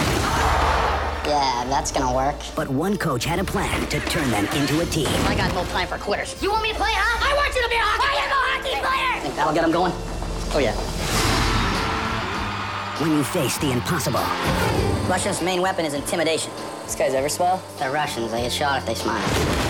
Yeah, 1.26 1.66
that's 1.70 1.92
gonna 1.92 2.14
work. 2.14 2.36
but 2.54 2.68
one 2.68 2.98
coach 2.98 3.24
had 3.24 3.40
a 3.40 3.46
plan 3.46 3.88
to 3.88 4.00
turn 4.02 4.30
them 4.30 4.46
into 4.58 4.82
a 4.82 4.86
team. 4.86 5.08
I 5.26 5.36
got 5.36 5.54
no 5.54 5.64
time 5.72 5.88
for 5.88 5.98
quitters. 5.98 6.36
You 6.44 6.52
want 6.52 6.64
me 6.64 6.72
to 6.72 6.76
play, 6.76 6.92
huh? 6.92 7.30
I 7.30 7.34
want 7.34 7.56
you 7.56 7.64
to 7.64 7.70
be 7.70 7.76
a 7.76 7.80
hockey 7.80 8.08
I 8.12 8.24
am 8.24 8.32
a 8.32 8.42
hockey 8.52 8.76
player! 8.84 9.22
Think 9.22 9.36
that'll 9.36 9.54
get 9.54 9.62
them 9.62 9.72
going? 9.72 9.94
Oh, 10.54 10.60
yeah. 10.60 10.76
When 13.02 13.12
you 13.12 13.24
face 13.24 13.58
the 13.58 13.72
impossible, 13.72 14.20
Russians' 15.10 15.42
main 15.42 15.62
weapon 15.62 15.86
is 15.86 15.94
intimidation. 15.94 16.52
This 16.84 16.96
guy's 16.96 17.14
ever 17.14 17.28
swell? 17.28 17.62
The 17.78 17.90
Russians, 17.90 18.32
they 18.32 18.44
get 18.44 18.52
shot 18.54 18.80
if 18.80 18.86
they 18.86 18.96
smile. 18.96 19.22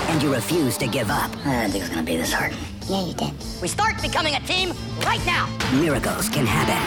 and 0.09 0.21
you 0.21 0.31
refuse 0.31 0.77
to 0.77 0.87
give 0.87 1.09
up, 1.09 1.31
I 1.43 1.61
didn't 1.61 1.71
think 1.71 1.75
it 1.75 1.79
was 1.81 1.89
gonna 1.89 2.03
be 2.03 2.17
this 2.17 2.31
hard. 2.31 2.53
Yeah, 2.87 3.03
you 3.03 3.13
did. 3.13 3.33
We 3.59 3.67
start 3.67 3.99
becoming 3.99 4.35
a 4.35 4.39
team 4.41 4.73
right 5.03 5.25
now! 5.25 5.49
miracles 5.73 6.29
can 6.29 6.45
happen. 6.45 6.77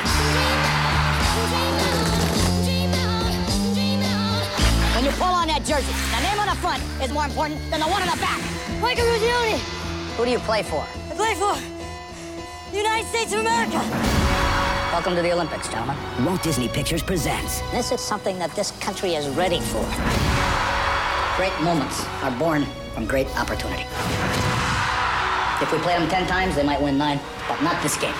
When 4.94 5.04
you 5.04 5.10
pull 5.18 5.34
on 5.34 5.48
that 5.48 5.64
jersey, 5.64 5.92
the 6.14 6.22
name 6.22 6.38
on 6.38 6.46
the 6.46 6.56
front 6.62 6.82
is 7.02 7.12
more 7.12 7.24
important 7.24 7.58
than 7.70 7.80
the 7.80 7.86
one 7.86 8.00
on 8.00 8.08
the 8.08 8.20
back. 8.22 8.40
Michael 8.80 9.06
Ruggioni. 9.06 9.58
Who 10.16 10.24
do 10.24 10.30
you 10.30 10.38
play 10.38 10.62
for? 10.62 10.86
I 11.10 11.14
play 11.14 11.34
for 11.34 11.56
the 12.70 12.76
United 12.76 13.06
States 13.08 13.32
of 13.32 13.40
America. 13.40 14.25
Welcome 14.96 15.14
to 15.16 15.20
the 15.20 15.30
Olympics, 15.30 15.68
gentlemen. 15.68 15.94
Walt 16.24 16.42
Disney 16.42 16.68
Pictures 16.68 17.02
presents 17.02 17.60
This 17.70 17.92
is 17.92 18.00
something 18.00 18.38
that 18.38 18.50
this 18.56 18.70
country 18.80 19.14
is 19.14 19.28
ready 19.36 19.60
for. 19.60 19.84
Great 21.36 21.52
moments 21.60 22.02
are 22.22 22.30
born 22.38 22.64
from 22.94 23.04
great 23.04 23.26
opportunity. 23.36 23.82
If 25.60 25.70
we 25.70 25.78
play 25.80 25.98
them 25.98 26.08
ten 26.08 26.26
times, 26.26 26.56
they 26.56 26.62
might 26.62 26.80
win 26.80 26.96
nine, 26.96 27.20
but 27.46 27.62
not 27.62 27.82
this 27.82 27.98
game. 27.98 28.14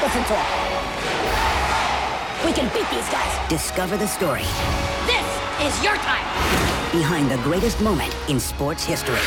Listen 0.00 0.24
to 0.24 0.32
them. 0.32 0.48
We 2.46 2.54
can 2.54 2.72
beat 2.72 2.88
these 2.88 3.08
guys. 3.10 3.50
Discover 3.50 3.98
the 3.98 4.08
story 4.08 4.46
This 5.04 5.28
is 5.60 5.84
your 5.84 5.96
time. 5.96 6.24
behind 6.90 7.30
the 7.30 7.36
greatest 7.44 7.82
moment 7.82 8.16
in 8.30 8.40
sports 8.40 8.82
history. 8.82 9.20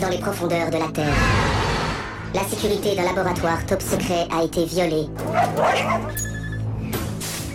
Dans 0.00 0.08
les 0.08 0.18
profondeurs 0.18 0.70
de 0.70 0.78
la 0.78 0.88
Terre, 0.88 1.14
la 2.34 2.42
sécurité 2.44 2.96
d'un 2.96 3.02
laboratoire 3.02 3.66
top 3.66 3.82
secret 3.82 4.26
a 4.34 4.42
été 4.42 4.64
violée. 4.64 5.06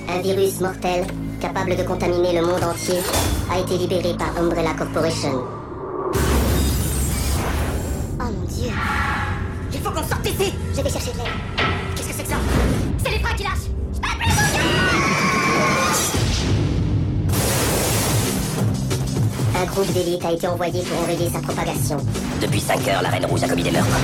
Un 0.08 0.22
virus 0.22 0.60
mortel, 0.62 1.08
capable 1.42 1.76
de 1.76 1.82
contaminer 1.82 2.40
le 2.40 2.46
monde 2.46 2.64
entier, 2.64 3.00
a 3.52 3.58
été 3.60 3.80
libéré 3.80 4.14
par 4.16 4.38
Umbrella 4.38 4.74
Corporation. 4.78 5.42
Oh 8.20 8.24
mon 8.24 8.46
dieu. 8.48 8.70
Il 9.74 9.80
faut 9.80 9.90
qu'on 9.90 10.04
sorte 10.04 10.22
d'ici 10.22 10.54
Je 10.76 10.82
vais 10.82 10.90
chercher 10.90 11.14
de 11.14 11.18
l'aide. 11.18 11.66
Qu'est-ce 11.96 12.10
que 12.10 12.14
c'est 12.14 12.24
que 12.24 12.30
ça? 12.30 12.36
C'est 13.04 13.12
les 13.12 13.20
freins 13.20 13.36
qui 13.36 13.44
lâchent 13.44 13.70
Un 19.58 19.66
groupe 19.66 19.92
d'élite 19.94 20.24
a 20.26 20.32
été 20.32 20.48
envoyé 20.48 20.84
pour 20.84 21.00
enrayer 21.00 21.30
sa 21.30 21.40
propagation. 21.40 21.98
Depuis 22.42 22.60
5 22.60 22.88
heures, 22.90 23.02
la 23.02 23.10
Reine 23.10 23.26
Rouge 23.26 23.44
a 23.44 23.48
commis 23.48 23.64
des 23.64 23.72
meurtres. 23.72 23.98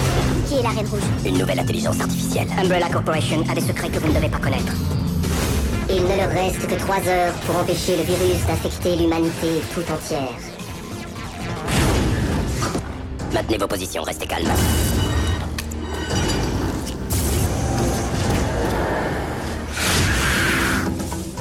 Qui 0.47 0.55
est 0.55 0.63
la 0.63 0.69
Reine 0.69 0.87
Rouge? 0.87 1.01
Une 1.25 1.37
nouvelle 1.37 1.59
intelligence 1.59 1.99
artificielle. 1.99 2.47
Umbrella 2.57 2.89
Corporation 2.89 3.43
a 3.49 3.53
des 3.53 3.61
secrets 3.61 3.89
que 3.89 3.99
vous 3.99 4.07
ne 4.07 4.13
devez 4.13 4.29
pas 4.29 4.37
connaître. 4.39 4.73
Il 5.89 6.03
ne 6.03 6.15
leur 6.15 6.29
reste 6.29 6.65
que 6.67 6.75
trois 6.75 7.05
heures 7.07 7.33
pour 7.45 7.57
empêcher 7.57 7.97
le 7.97 8.03
virus 8.03 8.45
d'infecter 8.47 8.95
l'humanité 8.95 9.61
tout 9.73 9.81
entière. 9.91 10.33
Maintenez 13.33 13.57
vos 13.57 13.67
positions, 13.67 14.03
restez 14.03 14.25
calmes. 14.25 14.47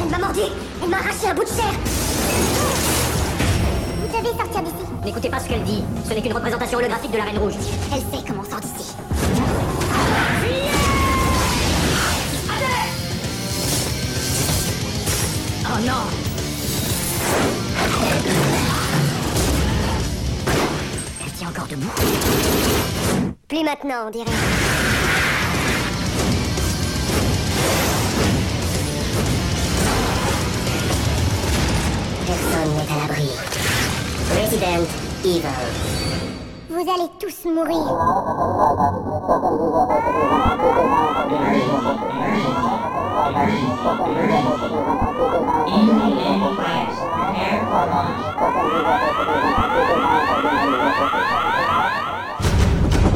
Elle 0.01 0.09
m'a 0.11 0.19
mordu 0.19 0.41
Elle 0.83 0.89
m'a 0.89 0.97
arraché 0.97 1.29
un 1.31 1.35
bout 1.35 1.45
de 1.45 1.49
chair 1.49 1.73
Vous 4.01 4.19
devez 4.19 4.37
sortir 4.37 4.63
d'ici. 4.63 4.90
N'écoutez 5.05 5.31
pas 5.31 5.41
ce 5.41 5.49
qu'elle 5.49 5.65
dit. 5.65 5.83
Ce 6.07 6.15
n'est 6.15 6.21
qu'une 6.21 6.33
représentation 6.33 6.79
holographique 6.79 7.11
de 7.13 7.17
la 7.17 7.25
Reine 7.25 7.39
Rouge. 7.39 7.55
Elle 7.93 8.01
sait 8.01 8.25
comment 8.27 8.45
sort 8.45 8.61
d'ici. 8.61 8.95
Oh 15.73 15.79
non 15.87 15.93
Elle 21.25 21.33
tient 21.33 21.49
encore 21.49 21.67
debout. 21.67 21.91
Plus 23.49 23.65
maintenant, 23.65 24.07
on 24.09 24.11
dirait. 24.11 24.60
Personne 35.23 35.33
n'est 35.33 35.47
à 35.47 35.51
l'abri. 35.51 35.51
Resident 35.51 35.51
Evil. 35.51 35.51
Vous 36.71 36.91
allez 36.91 37.11
tous 37.19 37.45
mourir. 37.47 38.91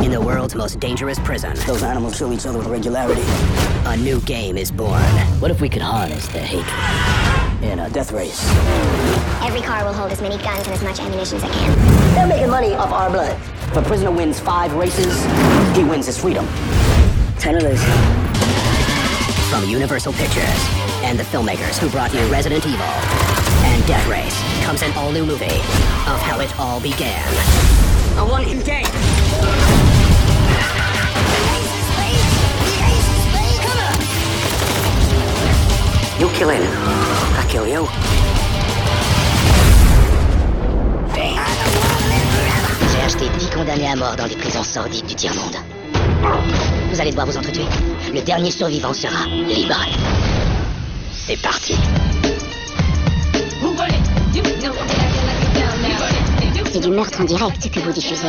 In 0.03 0.11
the 0.11 0.21
world's 0.21 0.55
most 0.55 0.81
dangerous 0.81 1.19
prison, 1.21 1.55
Those 1.67 1.83
animals 1.83 2.19
kill 2.19 2.33
each 2.33 2.47
other 2.47 2.59
with 2.59 2.69
regularity. 2.69 3.23
a 3.87 3.97
new 3.97 4.21
game 4.21 4.57
is 4.59 4.71
born. 4.71 5.01
What 5.41 5.51
if 5.51 5.61
we 5.61 5.69
could 5.69 5.83
harness 5.83 6.29
their 6.29 6.45
hatred 6.45 7.24
In 7.65 7.79
a 7.81 7.89
death 7.89 8.13
race. 8.13 8.45
Every 9.43 9.63
car 9.63 9.85
will 9.85 9.95
hold 9.95 10.13
as 10.13 10.21
many 10.21 10.37
guns 10.37 10.65
and 10.67 10.75
as 10.75 10.83
much 10.83 11.01
ammunition 11.01 11.39
as 11.39 11.45
it 11.45 11.51
can. 11.51 12.15
They're 12.15 12.27
making 12.27 12.51
money 12.51 12.75
off 12.75 12.93
our 12.93 13.11
blood. 13.11 13.33
If 13.69 13.77
a 13.77 13.83
prisoner 13.83 14.11
wins 14.11 14.39
five 14.39 14.73
races, 14.75 15.25
he 15.75 15.83
wins 15.83 16.07
his 16.07 16.19
freedom. 16.19 16.47
Ten 17.39 17.57
of 17.57 17.63
those. 17.63 17.83
From 19.51 19.69
Universal 19.69 20.13
Pictures 20.13 20.61
and 21.03 21.19
the 21.19 21.25
filmmakers 21.25 21.79
who 21.79 21.89
brought 21.89 22.13
you 22.13 22.21
Resident 22.27 22.65
Evil 22.67 22.85
and 22.85 23.87
Death 23.87 24.07
Race 24.09 24.39
comes 24.65 24.83
an 24.83 24.93
all-new 24.93 25.25
movie 25.25 25.47
of 25.47 26.21
how 26.21 26.39
it 26.41 26.61
all 26.61 26.81
began. 26.81 27.27
I 28.19 28.23
want 28.23 28.47
him 28.47 28.61
dead. 28.61 28.87
You 36.21 36.29
kill 36.31 36.51
him, 36.51 36.63
I 37.55 37.57
kill 37.57 37.69
you. 37.69 37.87
J'ai 42.91 43.01
acheté 43.01 43.29
10 43.39 43.51
condamnés 43.51 43.89
à 43.89 43.95
mort 43.95 44.17
dans 44.17 44.27
des 44.27 44.35
prisons 44.35 44.65
sordides 44.65 45.07
du 45.07 45.15
tiers-monde. 45.15 45.55
Vous 46.91 47.01
allez 47.01 47.11
devoir 47.11 47.27
vous 47.27 47.37
entretuer. 47.37 47.67
Le 48.13 48.21
dernier 48.23 48.51
survivant 48.51 48.93
sera 48.93 49.27
libre. 49.27 49.87
C'est 51.13 51.41
parti. 51.41 51.77
C'est 56.73 56.81
du 56.81 56.89
meurtre 56.89 57.21
en 57.21 57.25
direct 57.25 57.71
que 57.71 57.79
vous 57.79 57.93
diffusez. 57.93 58.27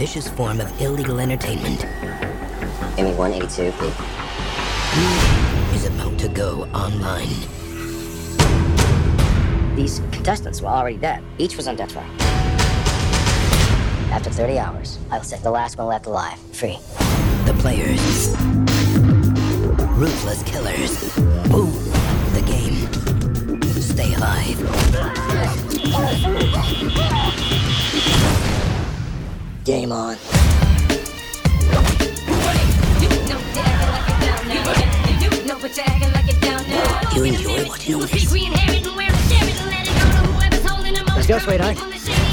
Vicious 0.00 0.30
form 0.30 0.60
of 0.62 0.80
illegal 0.80 1.20
entertainment 1.20 1.84
Amy 2.96 3.12
182. 3.12 3.64
is 5.76 5.84
about 5.84 6.18
to 6.18 6.26
go 6.28 6.62
online. 6.72 7.28
These 9.76 9.98
contestants 10.10 10.62
were 10.62 10.68
already 10.68 10.96
dead. 10.96 11.22
Each 11.36 11.54
was 11.54 11.68
on 11.68 11.76
death 11.76 11.94
row. 11.94 12.00
After 14.10 14.30
30 14.30 14.58
hours, 14.58 14.98
I'll 15.10 15.22
set 15.22 15.42
the 15.42 15.50
last 15.50 15.76
one 15.76 15.88
left 15.88 16.06
alive 16.06 16.38
free. 16.54 16.78
The 17.44 17.52
players. 17.58 18.34
Ruthless 19.98 20.42
killers. 20.44 21.14
Boom. 21.50 21.74
The 22.32 22.40
game. 22.46 22.88
Stay 23.82 24.14
alive. 24.14 24.56
Game 29.70 29.92
on. 29.92 30.16
You 37.14 37.22
enjoy 37.24 37.68
watching 37.68 38.00
this? 38.00 38.32
Let's 41.14 41.26
go, 41.28 41.38
sweetheart. 41.38 42.29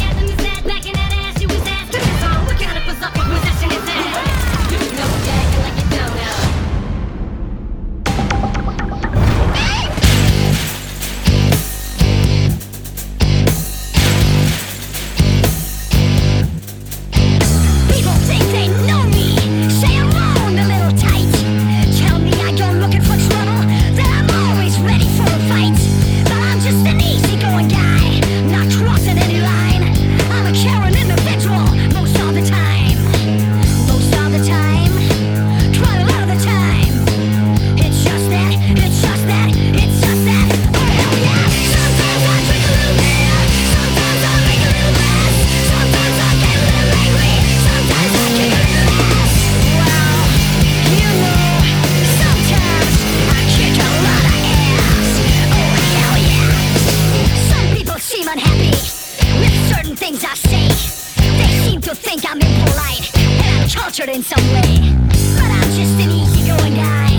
Cultured 64.38 64.46
some 64.46 64.54
way. 64.54 64.96
But 65.36 65.52
I'm 65.52 65.72
just 65.72 66.00
an 66.00 66.12
easygoing 66.12 66.76
guy, 66.76 67.12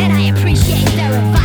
and 0.00 0.12
I 0.12 0.36
appreciate 0.36 0.86
their 0.96 1.12
advice. 1.12 1.37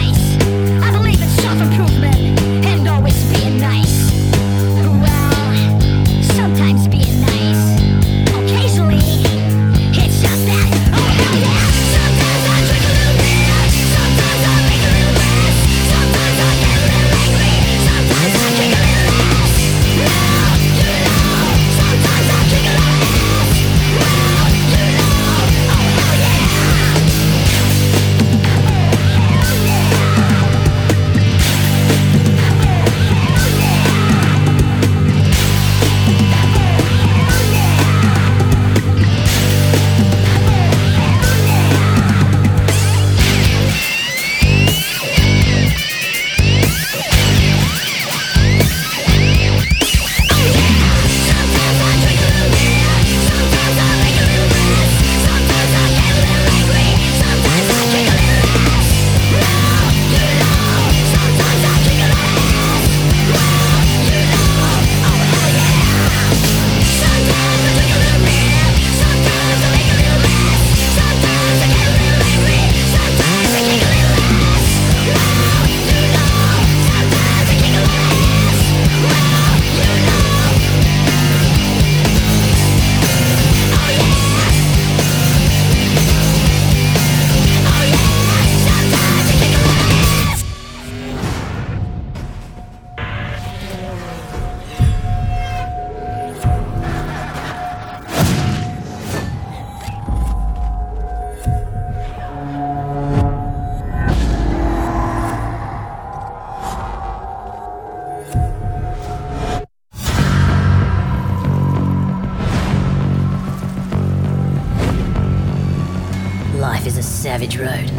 Savage 117.44 117.60
road. 117.60 117.91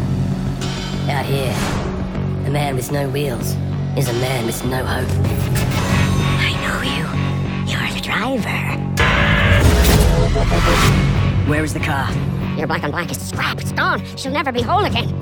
Out 1.09 1.25
here, 1.25 1.53
a 2.47 2.49
man 2.49 2.75
with 2.75 2.91
no 2.91 3.09
wheels 3.09 3.55
is 3.95 4.07
a 4.07 4.13
man 4.13 4.45
with 4.45 4.63
no 4.65 4.83
hope. 4.83 5.09
I 6.41 6.51
know 6.63 6.81
you. 6.81 7.05
You're 7.71 7.93
the 7.93 8.01
driver. 8.01 8.49
Where 11.49 11.63
is 11.63 11.73
the 11.73 11.79
car? 11.79 12.11
Your 12.57 12.67
black 12.67 12.83
on 12.83 12.91
black 12.91 13.11
is 13.11 13.21
scrap. 13.21 13.61
It's 13.61 13.71
gone. 13.71 14.03
She'll 14.15 14.31
never 14.31 14.51
be 14.51 14.61
whole 14.61 14.85
again. 14.85 15.13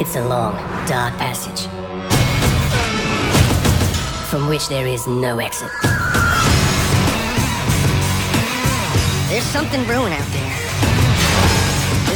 It's 0.00 0.16
a 0.16 0.26
long, 0.26 0.54
dark 0.86 1.14
passage 1.18 1.68
from 4.30 4.48
which 4.48 4.68
there 4.68 4.86
is 4.86 5.06
no 5.06 5.38
exit. 5.38 5.70
There's 9.28 9.44
something 9.44 9.84
brewing 9.84 10.12
out 10.12 10.26
there. 10.28 10.31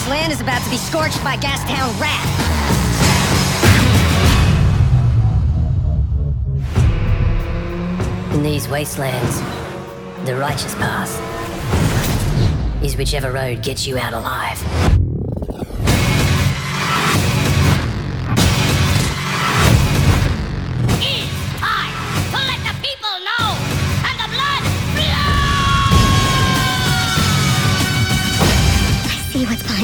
This 0.07 0.13
land 0.13 0.33
is 0.33 0.41
about 0.41 0.63
to 0.63 0.71
be 0.71 0.77
scorched 0.77 1.25
by 1.25 1.37
Gastown 1.37 2.01
wrath. 2.01 2.23
In 8.35 8.45
these 8.45 8.69
wastelands, 8.69 9.41
the 10.25 10.37
righteous 10.37 10.77
path 10.77 11.11
is 12.85 12.97
whichever 12.97 13.33
road 13.33 13.65
gets 13.65 13.85
you 13.85 13.99
out 13.99 14.13
alive. 14.13 14.96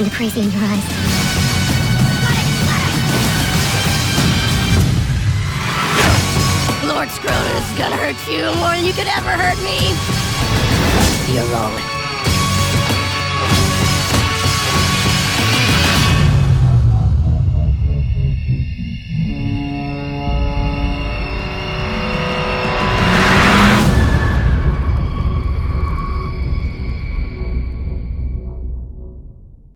The 0.05 0.11
crazy 0.11 0.41
in 0.41 0.51
your 0.51 0.63
eyes. 0.63 0.85
Lord 6.89 7.09
Scrotus 7.09 7.71
is 7.71 7.79
gonna 7.79 7.97
hurt 7.97 8.17
you 8.31 8.45
more 8.59 8.75
than 8.75 8.85
you 8.85 8.93
could 8.93 9.07
ever 9.07 9.31
hurt 9.31 9.59
me. 9.63 11.35
You're 11.35 11.47
wrong. 11.53 11.92